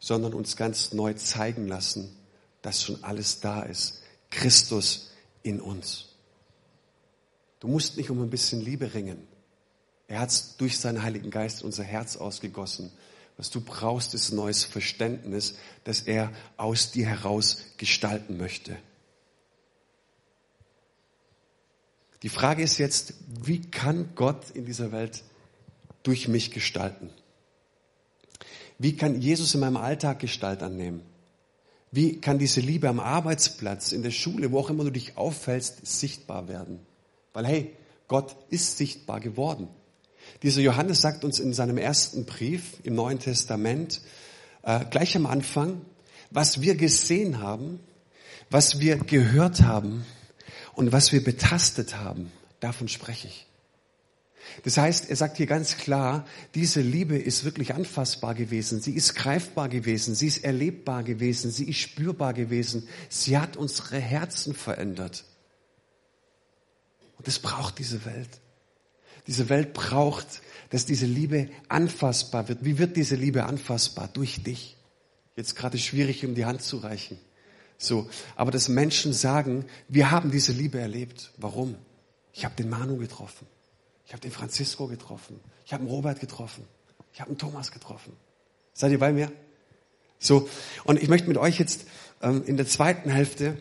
[0.00, 2.14] sondern uns ganz neu zeigen lassen,
[2.60, 4.02] dass schon alles da ist.
[4.30, 5.12] Christus
[5.44, 6.06] in uns.
[7.60, 9.33] Du musst nicht um ein bisschen Liebe ringen.
[10.08, 12.90] Er hat durch seinen Heiligen Geist unser Herz ausgegossen.
[13.36, 18.76] Was du brauchst, ist neues Verständnis, das er aus dir heraus gestalten möchte.
[22.22, 25.24] Die Frage ist jetzt, wie kann Gott in dieser Welt
[26.02, 27.10] durch mich gestalten?
[28.78, 31.02] Wie kann Jesus in meinem Alltag Gestalt annehmen?
[31.90, 35.86] Wie kann diese Liebe am Arbeitsplatz, in der Schule, wo auch immer du dich auffällst,
[35.86, 36.80] sichtbar werden?
[37.32, 37.76] Weil hey,
[38.08, 39.68] Gott ist sichtbar geworden.
[40.44, 44.02] Dieser Johannes sagt uns in seinem ersten Brief im Neuen Testament,
[44.62, 45.80] äh, gleich am Anfang,
[46.30, 47.80] was wir gesehen haben,
[48.50, 50.04] was wir gehört haben
[50.74, 52.30] und was wir betastet haben,
[52.60, 53.46] davon spreche ich.
[54.64, 59.14] Das heißt, er sagt hier ganz klar, diese Liebe ist wirklich anfassbar gewesen, sie ist
[59.14, 65.24] greifbar gewesen, sie ist erlebbar gewesen, sie ist spürbar gewesen, sie hat unsere Herzen verändert.
[67.16, 68.42] Und das braucht diese Welt.
[69.26, 72.64] Diese Welt braucht, dass diese Liebe anfassbar wird.
[72.64, 74.08] Wie wird diese Liebe anfassbar?
[74.12, 74.76] Durch dich.
[75.36, 77.18] Jetzt gerade schwierig, um die Hand zu reichen.
[77.78, 81.32] So, aber dass Menschen sagen, wir haben diese Liebe erlebt.
[81.36, 81.74] Warum?
[82.32, 83.46] Ich habe den Manu getroffen.
[84.06, 85.40] Ich habe den Francisco getroffen.
[85.64, 86.64] Ich habe den Robert getroffen.
[87.12, 88.12] Ich habe den Thomas getroffen.
[88.72, 89.30] Seid ihr bei mir?
[90.18, 90.48] So,
[90.84, 91.86] und ich möchte mit euch jetzt
[92.22, 93.56] ähm, in der zweiten Hälfte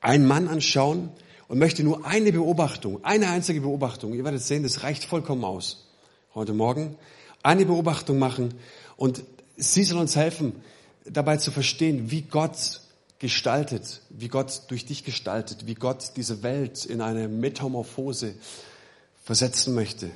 [0.00, 1.10] einen Mann anschauen
[1.48, 5.88] und möchte nur eine Beobachtung, eine einzige Beobachtung, ihr werdet sehen, das reicht vollkommen aus,
[6.34, 6.96] heute Morgen,
[7.42, 8.54] eine Beobachtung machen
[8.96, 9.22] und
[9.56, 10.52] sie soll uns helfen,
[11.04, 12.82] dabei zu verstehen, wie Gott
[13.18, 18.34] gestaltet, wie Gott durch dich gestaltet, wie Gott diese Welt in eine Metamorphose
[19.24, 20.10] versetzen möchte,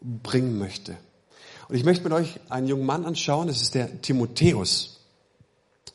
[0.00, 0.96] bringen möchte.
[1.68, 5.00] Und ich möchte mit euch einen jungen Mann anschauen, das ist der Timotheus.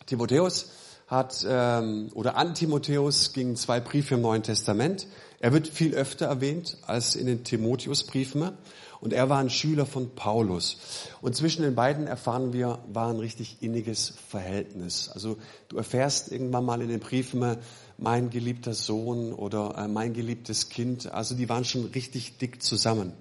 [0.06, 0.70] Timotheus
[1.14, 5.08] hat, ähm, oder an Timotheus gingen zwei Briefe im Neuen Testament.
[5.40, 8.52] Er wird viel öfter erwähnt als in den Timotheusbriefen.
[9.00, 10.78] Und er war ein Schüler von Paulus.
[11.22, 15.10] Und zwischen den beiden erfahren wir, war ein richtig inniges Verhältnis.
[15.10, 17.58] Also du erfährst irgendwann mal in den Briefen,
[17.98, 21.12] mein geliebter Sohn oder äh, mein geliebtes Kind.
[21.12, 23.12] Also die waren schon richtig dick zusammen.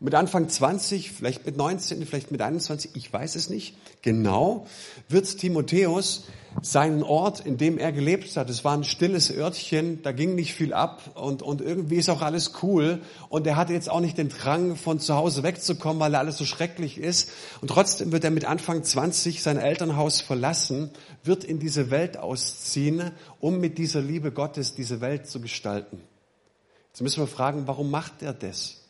[0.00, 4.66] Und mit Anfang 20, vielleicht mit 19, vielleicht mit 21, ich weiß es nicht genau,
[5.08, 6.24] wird Timotheus
[6.62, 8.48] seinen Ort, in dem er gelebt hat.
[8.48, 12.22] Es war ein stilles Örtchen, da ging nicht viel ab und, und irgendwie ist auch
[12.22, 13.00] alles cool.
[13.28, 16.44] Und er hatte jetzt auch nicht den Drang, von zu Hause wegzukommen, weil alles so
[16.44, 17.30] schrecklich ist.
[17.60, 20.90] Und trotzdem wird er mit Anfang 20 sein Elternhaus verlassen,
[21.24, 26.00] wird in diese Welt ausziehen, um mit dieser Liebe Gottes diese Welt zu gestalten.
[26.88, 28.87] Jetzt müssen wir fragen, warum macht er das?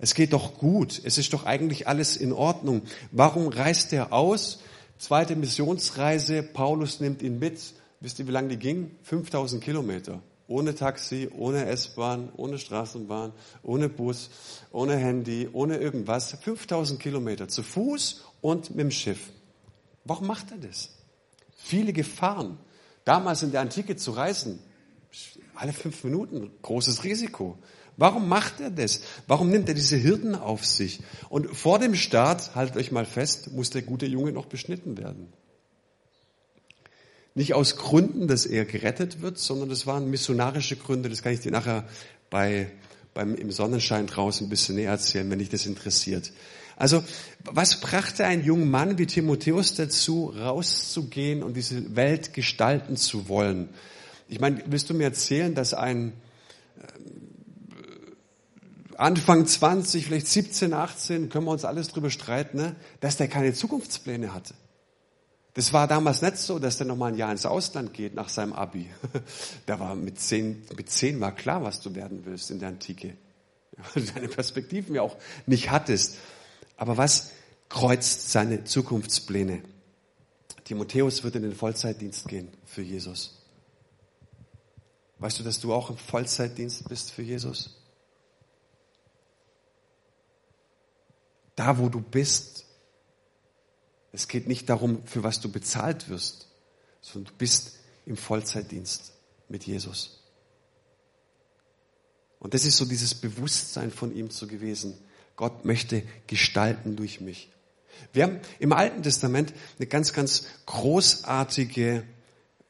[0.00, 1.00] Es geht doch gut.
[1.04, 2.82] Es ist doch eigentlich alles in Ordnung.
[3.12, 4.60] Warum reist er aus?
[4.98, 7.60] Zweite Missionsreise, Paulus nimmt ihn mit.
[8.00, 8.90] Wisst ihr, wie lange die ging?
[9.02, 10.22] 5000 Kilometer.
[10.46, 13.32] Ohne Taxi, ohne S-Bahn, ohne Straßenbahn,
[13.62, 14.30] ohne Bus,
[14.72, 16.36] ohne Handy, ohne irgendwas.
[16.40, 19.30] 5000 Kilometer zu Fuß und mit dem Schiff.
[20.04, 20.90] Warum macht er das?
[21.56, 22.58] Viele Gefahren.
[23.04, 24.58] Damals in der Antike zu reisen,
[25.54, 27.58] alle fünf Minuten, großes Risiko.
[27.96, 29.02] Warum macht er das?
[29.26, 31.00] Warum nimmt er diese Hürden auf sich?
[31.28, 35.32] Und vor dem Start, haltet euch mal fest, muss der gute Junge noch beschnitten werden.
[37.34, 41.08] Nicht aus Gründen, dass er gerettet wird, sondern das waren missionarische Gründe.
[41.08, 41.84] Das kann ich dir nachher
[42.28, 42.70] bei,
[43.14, 46.32] beim, im Sonnenschein draußen ein bisschen näher erzählen, wenn dich das interessiert.
[46.76, 47.04] Also,
[47.44, 53.68] was brachte ein junger Mann wie Timotheus dazu, rauszugehen und diese Welt gestalten zu wollen?
[54.28, 56.14] Ich meine, willst du mir erzählen, dass ein
[59.00, 62.76] Anfang 20, vielleicht 17, 18, können wir uns alles drüber streiten, ne?
[63.00, 64.52] dass der keine Zukunftspläne hatte.
[65.54, 68.52] Das war damals nicht so, dass der nochmal ein Jahr ins Ausland geht nach seinem
[68.52, 68.90] Abi.
[69.66, 73.16] Da war mit zehn, mit zehn war klar, was du werden willst in der Antike.
[73.94, 76.18] Weil du deine Perspektiven ja auch nicht hattest.
[76.76, 77.30] Aber was
[77.70, 79.62] kreuzt seine Zukunftspläne?
[80.64, 83.38] Timotheus wird in den Vollzeitdienst gehen für Jesus.
[85.20, 87.79] Weißt du, dass du auch im Vollzeitdienst bist für Jesus?
[91.60, 92.64] Da wo du bist.
[94.12, 96.48] Es geht nicht darum, für was du bezahlt wirst,
[97.02, 99.12] sondern du bist im Vollzeitdienst
[99.50, 100.22] mit Jesus.
[102.38, 104.94] Und das ist so dieses Bewusstsein von ihm zu gewesen.
[105.36, 107.50] Gott möchte gestalten durch mich.
[108.14, 112.04] Wir haben im Alten Testament eine ganz, ganz großartige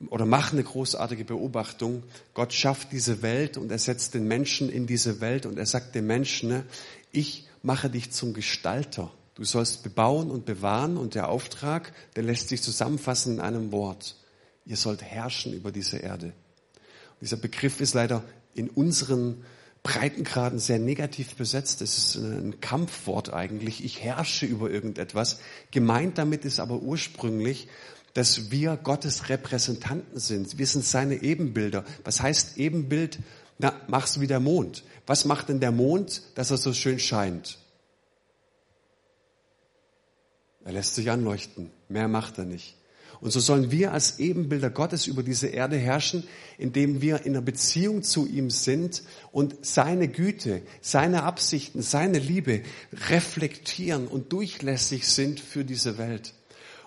[0.09, 2.03] oder machen eine großartige Beobachtung.
[2.35, 5.95] Gott schafft diese Welt und er setzt den Menschen in diese Welt und er sagt
[5.95, 6.65] dem Menschen, ne,
[7.13, 9.11] ich mache dich zum Gestalter.
[9.35, 14.17] Du sollst bebauen und bewahren und der Auftrag, der lässt sich zusammenfassen in einem Wort.
[14.67, 16.27] Ihr sollt herrschen über diese Erde.
[16.27, 18.23] Und dieser Begriff ist leider
[18.55, 19.45] in unseren
[19.83, 21.81] Breitengraden sehr negativ besetzt.
[21.81, 23.83] Es ist ein Kampfwort eigentlich.
[23.83, 25.41] Ich herrsche über irgendetwas.
[25.71, 27.69] Gemeint damit ist aber ursprünglich,
[28.13, 30.59] dass wir Gottes Repräsentanten sind.
[30.59, 31.85] Wir sind seine Ebenbilder.
[32.05, 33.21] Was heißt Ebenbild?
[33.59, 34.85] Na, mach's wie der Mond.
[35.11, 37.59] Was macht denn der Mond, dass er so schön scheint?
[40.65, 41.73] Er lässt sich anleuchten.
[41.89, 42.77] Mehr macht er nicht.
[43.21, 46.23] Und so sollen wir als Ebenbilder Gottes über diese Erde herrschen,
[46.59, 52.63] indem wir in einer Beziehung zu ihm sind und seine Güte, seine Absichten, seine Liebe
[52.93, 56.35] reflektieren und durchlässig sind für diese Welt.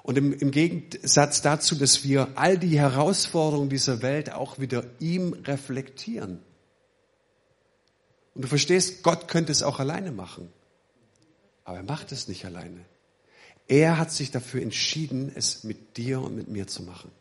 [0.01, 5.33] Und im, im Gegensatz dazu, dass wir all die Herausforderungen dieser Welt auch wieder ihm
[5.33, 6.39] reflektieren.
[8.35, 10.49] Und du verstehst, Gott könnte es auch alleine machen.
[11.65, 12.85] Aber er macht es nicht alleine.
[13.67, 17.11] Er hat sich dafür entschieden, es mit dir und mit mir zu machen.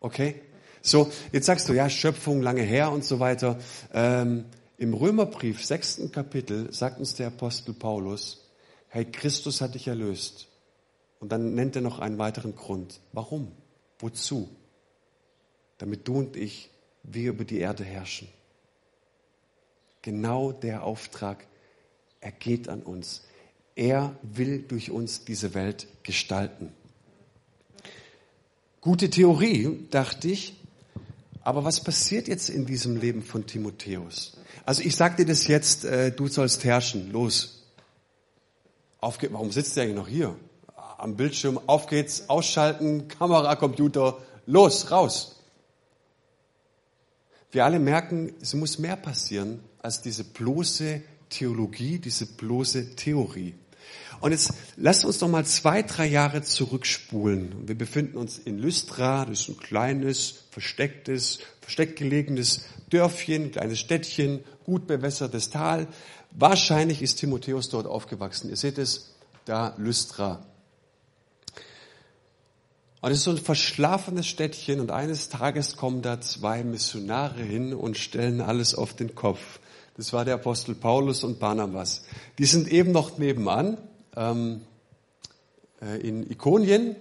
[0.00, 0.42] Okay?
[0.82, 3.58] So, jetzt sagst du, ja, Schöpfung lange her und so weiter.
[3.92, 4.44] Ähm,
[4.76, 8.50] Im Römerbrief, sechsten Kapitel, sagt uns der Apostel Paulus,
[8.88, 10.48] hey, Christus hat dich erlöst.
[11.18, 13.00] Und dann nennt er noch einen weiteren Grund.
[13.12, 13.52] Warum?
[13.98, 14.48] Wozu?
[15.78, 16.70] Damit du und ich,
[17.02, 18.28] wir über die Erde herrschen.
[20.06, 21.48] Genau der Auftrag,
[22.20, 23.24] er geht an uns.
[23.74, 26.72] Er will durch uns diese Welt gestalten.
[28.80, 30.54] Gute Theorie, dachte ich.
[31.40, 34.36] Aber was passiert jetzt in diesem Leben von Timotheus?
[34.64, 37.64] Also ich sage dir das jetzt, äh, du sollst herrschen, los.
[39.00, 40.36] Aufge Warum sitzt der eigentlich noch hier?
[40.98, 45.35] Am Bildschirm, auf geht's, ausschalten, Kamera, Computer, los, raus.
[47.50, 53.54] Wir alle merken, es muss mehr passieren als diese bloße Theologie, diese bloße Theorie.
[54.20, 57.68] Und jetzt lasst uns doch mal zwei, drei Jahre zurückspulen.
[57.68, 64.40] Wir befinden uns in Lystra, das ist ein kleines, verstecktes, versteckt gelegenes Dörfchen, kleines Städtchen,
[64.64, 65.86] gut bewässertes Tal.
[66.30, 68.50] Wahrscheinlich ist Timotheus dort aufgewachsen.
[68.50, 70.44] Ihr seht es, da Lystra.
[73.00, 77.74] Und es ist so ein verschlafenes Städtchen und eines Tages kommen da zwei Missionare hin
[77.74, 79.60] und stellen alles auf den Kopf.
[79.96, 82.04] Das war der Apostel Paulus und Barnabas.
[82.38, 83.78] Die sind eben noch nebenan
[84.16, 84.62] ähm,
[85.80, 86.96] äh, in Ikonien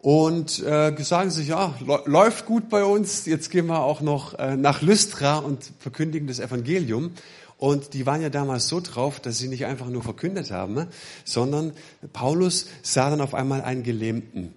[0.00, 4.56] und äh, sagen sich, ja, läuft gut bei uns, jetzt gehen wir auch noch äh,
[4.56, 7.12] nach Lystra und verkündigen das Evangelium.
[7.56, 10.88] Und die waren ja damals so drauf, dass sie nicht einfach nur verkündet haben, ne?
[11.24, 11.72] sondern
[12.12, 14.54] Paulus sah dann auf einmal einen Gelähmten.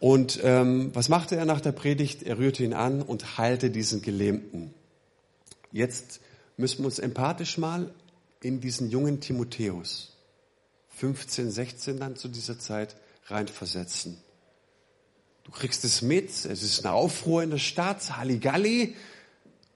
[0.00, 2.22] Und ähm, was machte er nach der Predigt?
[2.22, 4.74] Er rührte ihn an und heilte diesen Gelähmten.
[5.72, 6.20] Jetzt
[6.56, 7.94] müssen wir uns empathisch mal
[8.42, 10.12] in diesen jungen Timotheus
[10.96, 14.18] 15, 16 dann zu dieser Zeit reinversetzen.
[15.44, 18.96] Du kriegst es mit, es ist eine Aufruhr in der Stadt, Halligalli.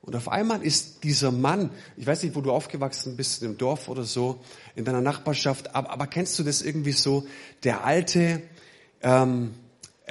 [0.03, 3.89] Und auf einmal ist dieser Mann, ich weiß nicht, wo du aufgewachsen bist, im Dorf
[3.89, 4.41] oder so,
[4.75, 7.27] in deiner Nachbarschaft, aber, aber kennst du das irgendwie so,
[7.65, 8.43] der alte,
[9.03, 9.55] ähm,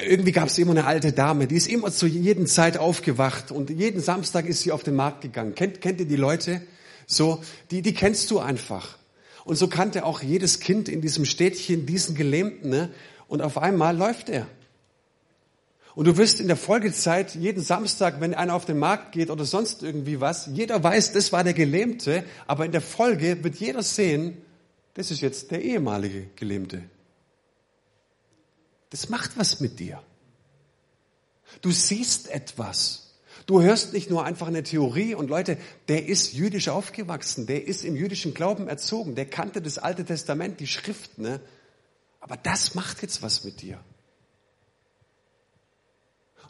[0.02, 3.70] irgendwie gab es immer eine alte Dame, die ist immer zu jeden Zeit aufgewacht und
[3.70, 5.56] jeden Samstag ist sie auf den Markt gegangen.
[5.56, 6.62] Kennt, kennt ihr die Leute?
[7.08, 8.98] So, die, die kennst du einfach.
[9.46, 12.70] Und so kannte auch jedes Kind in diesem Städtchen diesen Gelähmten.
[12.70, 12.90] Ne?
[13.28, 14.48] Und auf einmal läuft er.
[15.96, 19.44] Und du wirst in der Folgezeit jeden Samstag, wenn einer auf den Markt geht oder
[19.44, 23.82] sonst irgendwie was, jeder weiß, das war der Gelähmte, aber in der Folge wird jeder
[23.82, 24.38] sehen,
[24.94, 26.84] das ist jetzt der ehemalige Gelähmte.
[28.90, 30.02] Das macht was mit dir.
[31.62, 33.10] Du siehst etwas.
[33.46, 37.84] Du hörst nicht nur einfach eine Theorie und Leute, der ist jüdisch aufgewachsen, der ist
[37.84, 41.40] im jüdischen Glauben erzogen, der kannte das Alte Testament, die Schrift, ne?
[42.20, 43.80] Aber das macht jetzt was mit dir.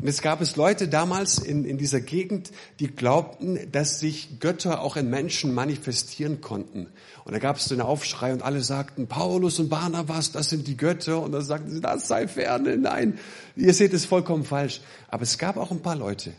[0.01, 4.81] Und es gab es Leute damals in, in dieser Gegend, die glaubten, dass sich Götter
[4.81, 6.87] auch in Menschen manifestieren konnten.
[7.25, 10.77] Und da gab es einen Aufschrei und alle sagten, Paulus und Barnabas, das sind die
[10.77, 11.21] Götter.
[11.21, 12.77] Und dann sagten sie, das sei ferne.
[12.77, 13.19] Nein,
[13.57, 14.79] ihr seht es vollkommen falsch.
[15.09, 16.33] Aber es gab auch ein paar Leute,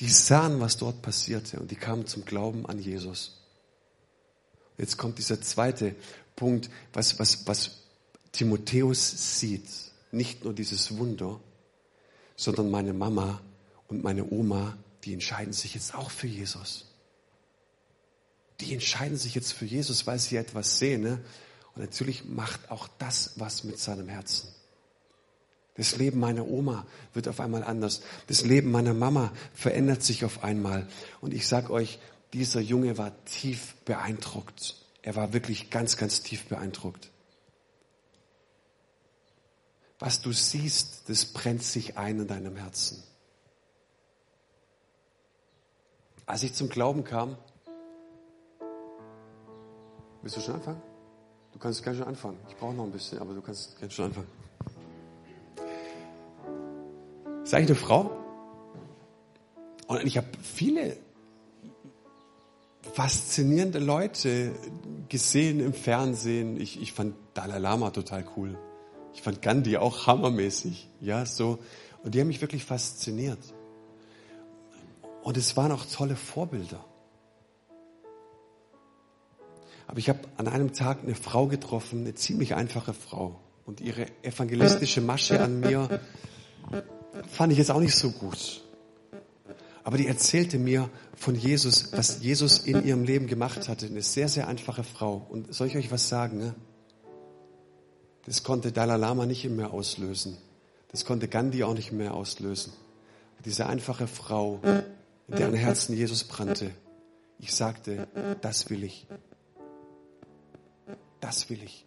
[0.00, 3.40] die sahen, was dort passierte und die kamen zum Glauben an Jesus.
[4.76, 5.94] Jetzt kommt dieser zweite
[6.34, 7.82] Punkt, was, was, was
[8.32, 9.68] Timotheus sieht.
[10.10, 11.38] Nicht nur dieses Wunder,
[12.40, 13.42] sondern meine Mama
[13.88, 16.86] und meine Oma, die entscheiden sich jetzt auch für Jesus.
[18.60, 21.02] Die entscheiden sich jetzt für Jesus, weil sie etwas sehen.
[21.02, 21.20] Ne?
[21.74, 24.48] Und natürlich macht auch das was mit seinem Herzen.
[25.76, 28.00] Das Leben meiner Oma wird auf einmal anders.
[28.26, 30.88] Das Leben meiner Mama verändert sich auf einmal.
[31.20, 31.98] Und ich sag euch,
[32.32, 34.76] dieser Junge war tief beeindruckt.
[35.02, 37.10] Er war wirklich ganz, ganz tief beeindruckt.
[40.00, 43.02] Was du siehst, das brennt sich ein in deinem Herzen.
[46.24, 47.36] Als ich zum Glauben kam,
[50.22, 50.80] willst du schon anfangen?
[51.52, 52.38] Du kannst gerne schon anfangen.
[52.48, 54.28] Ich brauche noch ein bisschen, aber du kannst gerne schon anfangen.
[57.42, 58.10] Ist eigentlich eine Frau?
[59.86, 60.96] Und ich habe viele
[62.94, 64.54] faszinierende Leute
[65.10, 66.58] gesehen im Fernsehen.
[66.58, 68.56] Ich, ich fand Dalai Lama total cool.
[69.20, 70.88] Ich fand Gandhi auch hammermäßig.
[71.02, 71.58] Ja, so.
[72.02, 73.38] Und die haben mich wirklich fasziniert.
[75.22, 76.82] Und es waren auch tolle Vorbilder.
[79.86, 83.38] Aber ich habe an einem Tag eine Frau getroffen, eine ziemlich einfache Frau.
[83.66, 86.00] Und ihre evangelistische Masche an mir
[87.28, 88.62] fand ich jetzt auch nicht so gut.
[89.84, 93.84] Aber die erzählte mir von Jesus, was Jesus in ihrem Leben gemacht hatte.
[93.84, 95.26] Eine sehr, sehr einfache Frau.
[95.28, 96.38] Und soll ich euch was sagen?
[96.38, 96.54] Ne?
[98.26, 100.36] Das konnte Dalai Lama nicht mehr auslösen.
[100.88, 102.72] Das konnte Gandhi auch nicht mehr auslösen.
[103.44, 104.60] Diese einfache Frau,
[105.28, 106.72] in deren Herzen Jesus brannte.
[107.38, 108.06] Ich sagte,
[108.40, 109.06] das will ich.
[111.20, 111.86] Das will ich.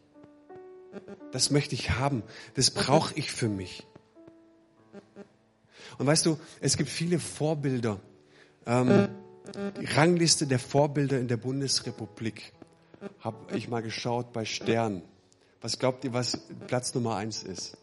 [1.32, 2.24] Das möchte ich haben.
[2.56, 3.86] Das brauche ich für mich.
[5.98, 8.00] Und weißt du, es gibt viele Vorbilder.
[8.66, 9.10] Ähm,
[9.80, 12.54] die Rangliste der Vorbilder in der Bundesrepublik
[13.20, 15.02] habe ich mal geschaut bei Stern.
[15.64, 16.38] Was glaubt ihr, was
[16.68, 17.78] Platz Nummer eins ist?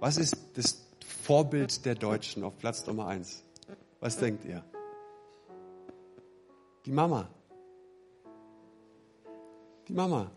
[0.00, 0.84] Was ist das
[1.22, 3.44] Vorbild der Deutschen auf Platz Nummer eins?
[4.00, 4.64] Was denkt ihr?
[6.84, 7.30] Die Mama.
[9.86, 10.32] Die Mama.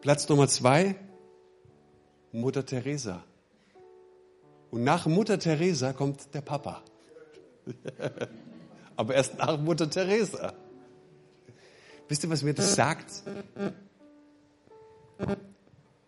[0.00, 0.96] Platz Nummer zwei,
[2.32, 3.22] Mutter Teresa.
[4.72, 6.82] Und nach Mutter Teresa kommt der Papa.
[8.96, 10.54] Aber erst nach Mutter Teresa.
[12.08, 13.22] Wisst ihr, was mir das sagt?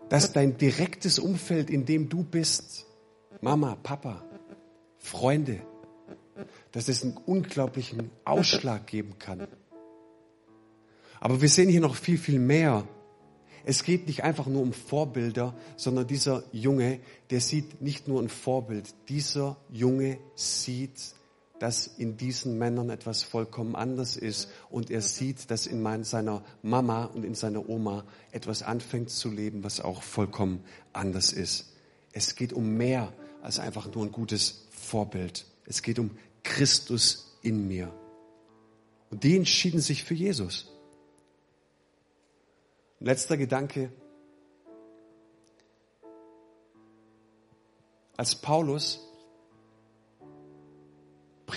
[0.09, 2.87] Dass dein direktes Umfeld, in dem du bist,
[3.41, 4.25] Mama, Papa,
[4.99, 5.61] Freunde,
[6.73, 9.47] dass es einen unglaublichen Ausschlag geben kann.
[11.21, 12.87] Aber wir sehen hier noch viel, viel mehr.
[13.65, 17.01] Es geht nicht einfach nur um Vorbilder, sondern dieser Junge,
[17.31, 18.95] der sieht nicht nur ein Vorbild.
[19.09, 21.15] Dieser Junge sieht,
[21.59, 24.49] dass in diesen Männern etwas vollkommen anders ist.
[24.71, 29.65] Und er sieht, dass in seiner Mama und in seiner Oma etwas anfängt zu leben,
[29.65, 31.73] was auch vollkommen anders ist.
[32.13, 35.47] Es geht um mehr als einfach nur ein gutes Vorbild.
[35.65, 37.93] Es geht um Christus in mir.
[39.11, 40.71] Und die entschieden sich für Jesus.
[43.01, 43.93] Letzter Gedanke.
[48.17, 49.08] Als Paulus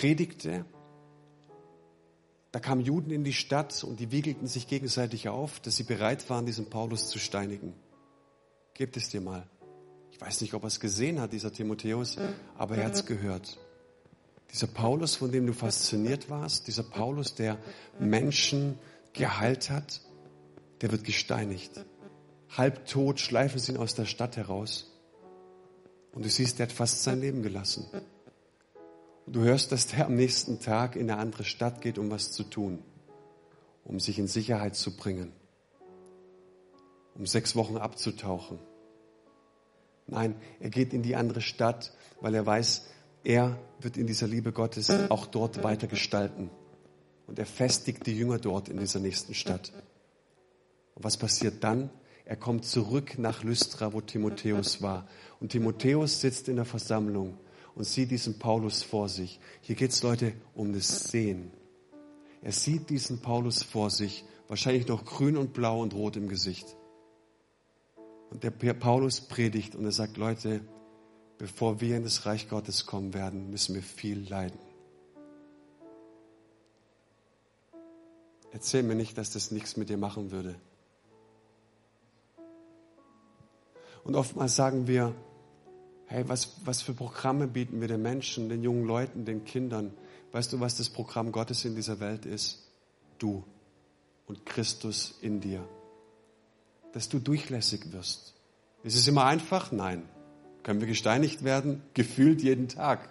[0.02, 0.66] predigte,
[2.52, 6.28] da kamen Juden in die Stadt und die wiegelten sich gegenseitig auf, dass sie bereit
[6.28, 7.76] waren, diesen Paulus zu steinigen.
[8.74, 9.48] Gebt es dir mal.
[10.12, 12.18] Ich weiß nicht, ob er es gesehen hat, dieser Timotheus,
[12.58, 13.60] aber er hat es gehört.
[14.52, 17.60] Dieser Paulus, von dem du fasziniert warst, dieser Paulus, der
[18.00, 18.80] Menschen
[19.14, 20.02] geheilt hat,
[20.82, 21.86] der wird gesteinigt.
[22.50, 24.92] Halbtot schleifen sie ihn aus der Stadt heraus.
[26.12, 27.86] Und du siehst, der hat fast sein Leben gelassen.
[29.26, 32.32] Und du hörst, dass der am nächsten Tag in eine andere Stadt geht, um was
[32.32, 32.80] zu tun,
[33.86, 35.32] um sich in Sicherheit zu bringen,
[37.16, 38.60] um sechs Wochen abzutauchen.
[40.08, 42.88] Nein, er geht in die andere Stadt, weil er weiß,
[43.24, 46.50] er wird in dieser Liebe Gottes auch dort weiter gestalten.
[47.28, 49.72] Und er festigt die Jünger dort in dieser nächsten Stadt.
[50.96, 51.90] Und was passiert dann?
[52.26, 55.08] Er kommt zurück nach Lystra, wo Timotheus war.
[55.40, 57.38] Und Timotheus sitzt in der Versammlung
[57.76, 59.40] und sieht diesen Paulus vor sich.
[59.62, 61.52] Hier geht es, Leute, um das Sehen.
[62.42, 66.76] Er sieht diesen Paulus vor sich, wahrscheinlich noch grün und blau und rot im Gesicht.
[68.30, 70.62] Und der Paulus predigt und er sagt, Leute,
[71.38, 74.60] bevor wir in das Reich Gottes kommen werden, müssen wir viel leiden.
[78.52, 80.56] Erzähl mir nicht, dass das nichts mit dir machen würde.
[84.04, 85.14] Und oftmals sagen wir,
[86.12, 89.94] hey, was, was für Programme bieten wir den Menschen, den jungen Leuten, den Kindern?
[90.34, 92.68] Weißt du, was das Programm Gottes in dieser Welt ist?
[93.18, 93.46] Du
[94.28, 95.66] und Christus in dir.
[96.92, 98.34] Dass du durchlässig wirst.
[98.84, 99.72] Ist es immer einfach?
[99.72, 100.04] Nein.
[100.64, 101.82] Können wir gesteinigt werden?
[101.94, 103.10] Gefühlt jeden Tag.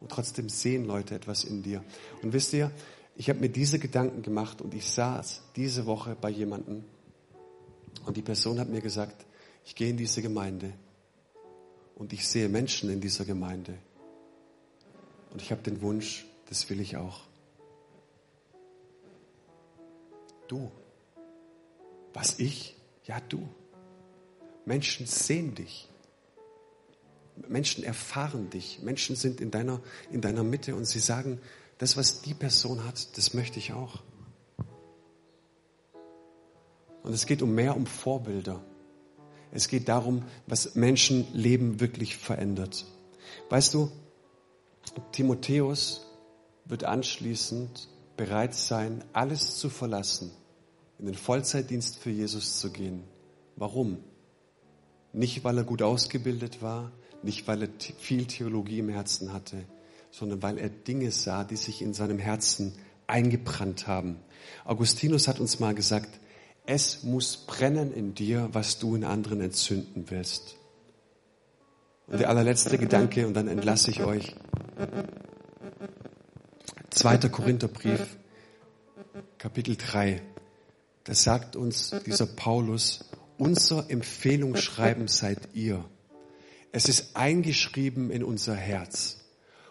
[0.00, 1.84] Und trotzdem sehen Leute etwas in dir.
[2.22, 2.70] Und wisst ihr,
[3.16, 6.84] ich habe mir diese Gedanken gemacht und ich saß diese Woche bei jemandem
[8.06, 9.26] und die Person hat mir gesagt,
[9.66, 10.72] ich gehe in diese Gemeinde
[12.02, 13.78] und ich sehe Menschen in dieser Gemeinde.
[15.30, 17.20] Und ich habe den Wunsch, das will ich auch.
[20.48, 20.72] Du.
[22.12, 22.74] Was ich?
[23.04, 23.48] Ja, du.
[24.64, 25.88] Menschen sehen dich.
[27.46, 28.82] Menschen erfahren dich.
[28.82, 29.80] Menschen sind in deiner,
[30.10, 31.40] in deiner Mitte und sie sagen,
[31.78, 34.02] das, was die Person hat, das möchte ich auch.
[37.04, 38.60] Und es geht um mehr um Vorbilder.
[39.52, 42.86] Es geht darum, was Menschenleben wirklich verändert.
[43.50, 43.90] Weißt du,
[45.12, 46.06] Timotheus
[46.64, 50.30] wird anschließend bereit sein, alles zu verlassen,
[50.98, 53.04] in den Vollzeitdienst für Jesus zu gehen.
[53.56, 53.98] Warum?
[55.12, 56.90] Nicht, weil er gut ausgebildet war,
[57.22, 59.64] nicht, weil er viel Theologie im Herzen hatte,
[60.10, 62.72] sondern weil er Dinge sah, die sich in seinem Herzen
[63.06, 64.16] eingebrannt haben.
[64.64, 66.20] Augustinus hat uns mal gesagt,
[66.66, 70.56] es muss brennen in dir, was du in anderen entzünden willst.
[72.06, 74.34] Und der allerletzte Gedanke, und dann entlasse ich euch.
[76.90, 78.16] Zweiter Korintherbrief,
[79.38, 80.22] Kapitel 3.
[81.04, 85.84] Da sagt uns dieser Paulus, unser Empfehlungsschreiben seid ihr.
[86.70, 89.18] Es ist eingeschrieben in unser Herz.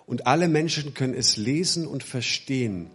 [0.05, 2.91] Und alle Menschen können es lesen und verstehen.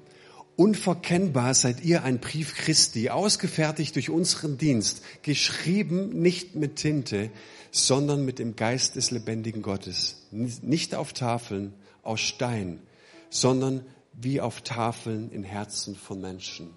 [0.57, 7.31] Unverkennbar seid ihr ein Brief Christi, ausgefertigt durch unseren Dienst, geschrieben nicht mit Tinte,
[7.71, 10.17] sondern mit dem Geist des lebendigen Gottes.
[10.31, 12.81] Nicht auf Tafeln aus Stein,
[13.29, 13.85] sondern
[14.15, 16.71] wie auf Tafeln in Herzen von Menschen.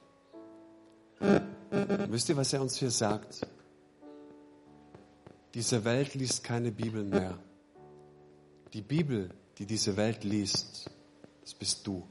[2.10, 3.48] Wisst ihr, was er uns hier sagt?
[5.54, 7.40] Diese Welt liest keine Bibel mehr.
[8.74, 10.90] Die Bibel, die diese Welt liest,
[11.42, 12.06] das bist du.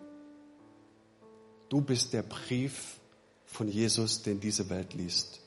[1.68, 2.98] Du bist der Brief
[3.44, 5.40] von Jesus, den diese Welt liest.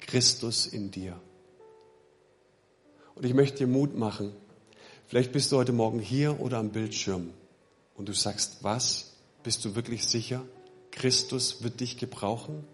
[0.00, 1.20] Christus in dir.
[3.14, 4.32] Und ich möchte dir Mut machen.
[5.06, 7.32] Vielleicht bist du heute Morgen hier oder am Bildschirm
[7.94, 9.12] und du sagst, was?
[9.42, 10.42] Bist du wirklich sicher?
[10.90, 12.64] Christus wird dich gebrauchen?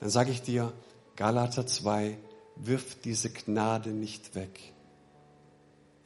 [0.00, 0.72] Dann sage ich dir,
[1.16, 2.16] Galater 2,
[2.56, 4.72] wirf diese Gnade nicht weg.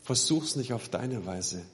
[0.02, 1.64] Versuch's nicht auf deine Weise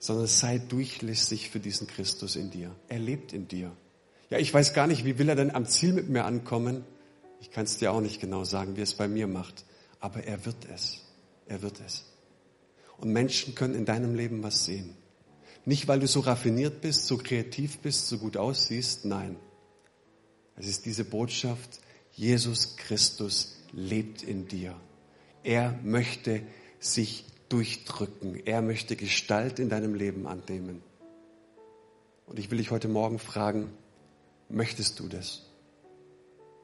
[0.00, 2.74] sondern sei durchlässig für diesen Christus in dir.
[2.88, 3.70] Er lebt in dir.
[4.30, 6.84] Ja, ich weiß gar nicht, wie will er denn am Ziel mit mir ankommen?
[7.40, 9.64] Ich kann es dir auch nicht genau sagen, wie er es bei mir macht.
[10.00, 11.02] Aber er wird es.
[11.46, 12.06] Er wird es.
[12.96, 14.96] Und Menschen können in deinem Leben was sehen.
[15.66, 19.04] Nicht, weil du so raffiniert bist, so kreativ bist, so gut aussiehst.
[19.04, 19.36] Nein.
[20.56, 21.80] Es ist diese Botschaft,
[22.12, 24.80] Jesus Christus lebt in dir.
[25.42, 26.42] Er möchte
[26.78, 28.46] sich durchdrücken.
[28.46, 30.82] Er möchte Gestalt in deinem Leben annehmen.
[32.26, 33.70] Und ich will dich heute Morgen fragen,
[34.48, 35.42] möchtest du das?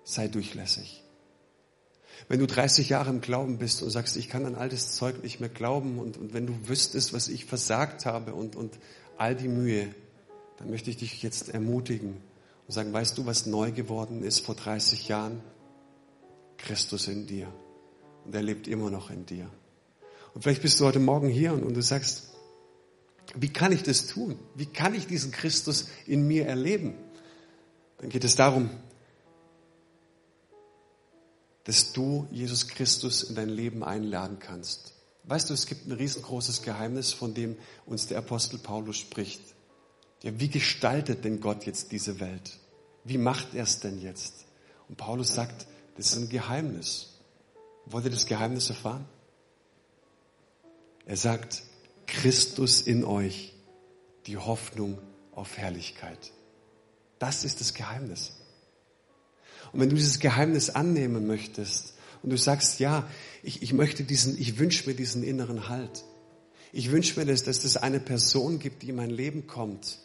[0.04, 1.02] Sei durchlässig.
[2.28, 5.22] Wenn du 30 Jahre im Glauben bist und sagst, ich kann an all das Zeug
[5.22, 8.78] nicht mehr glauben und, und wenn du wüsstest, was ich versagt habe und, und
[9.18, 9.94] all die Mühe,
[10.56, 12.16] dann möchte ich dich jetzt ermutigen
[12.66, 15.42] und sagen, weißt du, was neu geworden ist vor 30 Jahren?
[16.56, 17.52] Christus in dir.
[18.24, 19.50] Und er lebt immer noch in dir.
[20.36, 22.24] Und vielleicht bist du heute Morgen hier und, und du sagst,
[23.36, 24.38] wie kann ich das tun?
[24.54, 26.92] Wie kann ich diesen Christus in mir erleben?
[27.96, 28.68] Dann geht es darum,
[31.64, 34.92] dass du Jesus Christus in dein Leben einladen kannst.
[35.24, 37.56] Weißt du, es gibt ein riesengroßes Geheimnis, von dem
[37.86, 39.40] uns der Apostel Paulus spricht.
[40.22, 42.58] Ja, wie gestaltet denn Gott jetzt diese Welt?
[43.04, 44.44] Wie macht er es denn jetzt?
[44.86, 45.66] Und Paulus sagt,
[45.96, 47.20] das ist ein Geheimnis.
[47.86, 49.06] Wollt ihr das Geheimnis erfahren?
[51.06, 51.62] Er sagt,
[52.06, 53.54] Christus in euch,
[54.26, 54.98] die Hoffnung
[55.32, 56.32] auf Herrlichkeit.
[57.18, 58.32] Das ist das Geheimnis.
[59.72, 63.08] Und wenn du dieses Geheimnis annehmen möchtest und du sagst, ja,
[63.42, 66.04] ich, ich möchte diesen, ich wünsche mir diesen inneren Halt.
[66.72, 69.98] Ich wünsche mir, dass, dass es eine Person gibt, die in mein Leben kommt,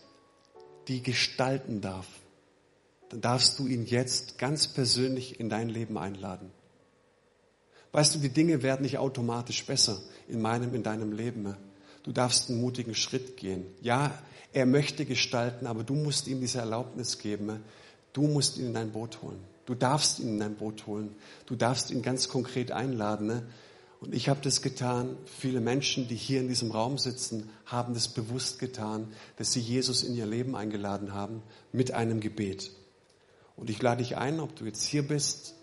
[0.87, 2.07] die gestalten darf.
[3.09, 6.51] Dann darfst du ihn jetzt ganz persönlich in dein Leben einladen.
[7.91, 11.55] Weißt du, die Dinge werden nicht automatisch besser in meinem, in deinem Leben.
[12.03, 13.65] Du darfst einen mutigen Schritt gehen.
[13.81, 14.17] Ja,
[14.53, 17.61] er möchte gestalten, aber du musst ihm diese Erlaubnis geben.
[18.13, 19.39] Du musst ihn in dein Boot holen.
[19.65, 21.15] Du darfst ihn in dein Boot holen.
[21.45, 23.43] Du darfst ihn ganz konkret einladen.
[23.99, 25.15] Und ich habe das getan.
[25.25, 30.03] Viele Menschen, die hier in diesem Raum sitzen, haben das bewusst getan, dass sie Jesus
[30.03, 32.71] in ihr Leben eingeladen haben mit einem Gebet.
[33.55, 35.55] Und ich lade dich ein, ob du jetzt hier bist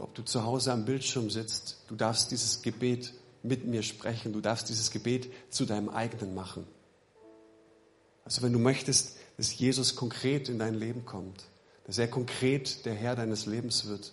[0.00, 4.40] ob du zu Hause am Bildschirm sitzt, du darfst dieses Gebet mit mir sprechen, du
[4.40, 6.66] darfst dieses Gebet zu deinem eigenen machen.
[8.24, 11.44] Also wenn du möchtest, dass Jesus konkret in dein Leben kommt,
[11.86, 14.12] dass er konkret der Herr deines Lebens wird,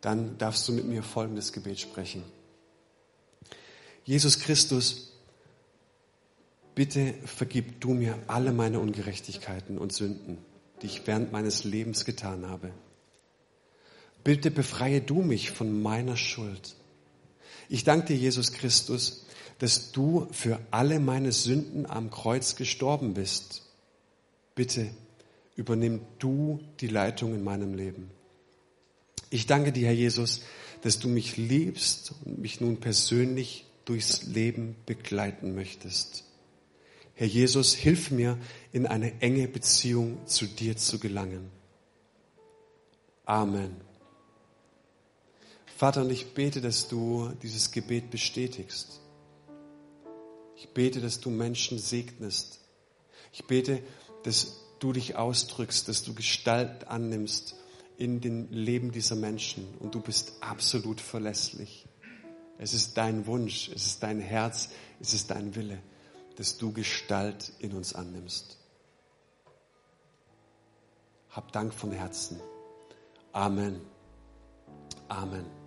[0.00, 2.24] dann darfst du mit mir folgendes Gebet sprechen.
[4.04, 5.12] Jesus Christus,
[6.74, 10.38] bitte vergib du mir alle meine Ungerechtigkeiten und Sünden,
[10.82, 12.72] die ich während meines Lebens getan habe.
[14.24, 16.76] Bitte befreie du mich von meiner Schuld.
[17.68, 19.26] Ich danke dir, Jesus Christus,
[19.58, 23.62] dass du für alle meine Sünden am Kreuz gestorben bist.
[24.54, 24.90] Bitte
[25.56, 28.10] übernimm du die Leitung in meinem Leben.
[29.30, 30.42] Ich danke dir, Herr Jesus,
[30.82, 36.24] dass du mich liebst und mich nun persönlich durchs Leben begleiten möchtest.
[37.14, 38.38] Herr Jesus, hilf mir,
[38.72, 41.50] in eine enge Beziehung zu dir zu gelangen.
[43.24, 43.83] Amen.
[45.76, 49.00] Vater, und ich bete, dass du dieses Gebet bestätigst.
[50.56, 52.60] Ich bete, dass du Menschen segnest.
[53.32, 53.82] Ich bete,
[54.22, 57.56] dass du dich ausdrückst, dass du Gestalt annimmst
[57.96, 61.86] in den Leben dieser Menschen und du bist absolut verlässlich.
[62.58, 64.70] Es ist dein Wunsch, es ist dein Herz,
[65.00, 65.80] es ist dein Wille,
[66.36, 68.58] dass du Gestalt in uns annimmst.
[71.30, 72.38] Hab Dank von Herzen.
[73.32, 73.80] Amen.
[75.08, 75.63] Amen.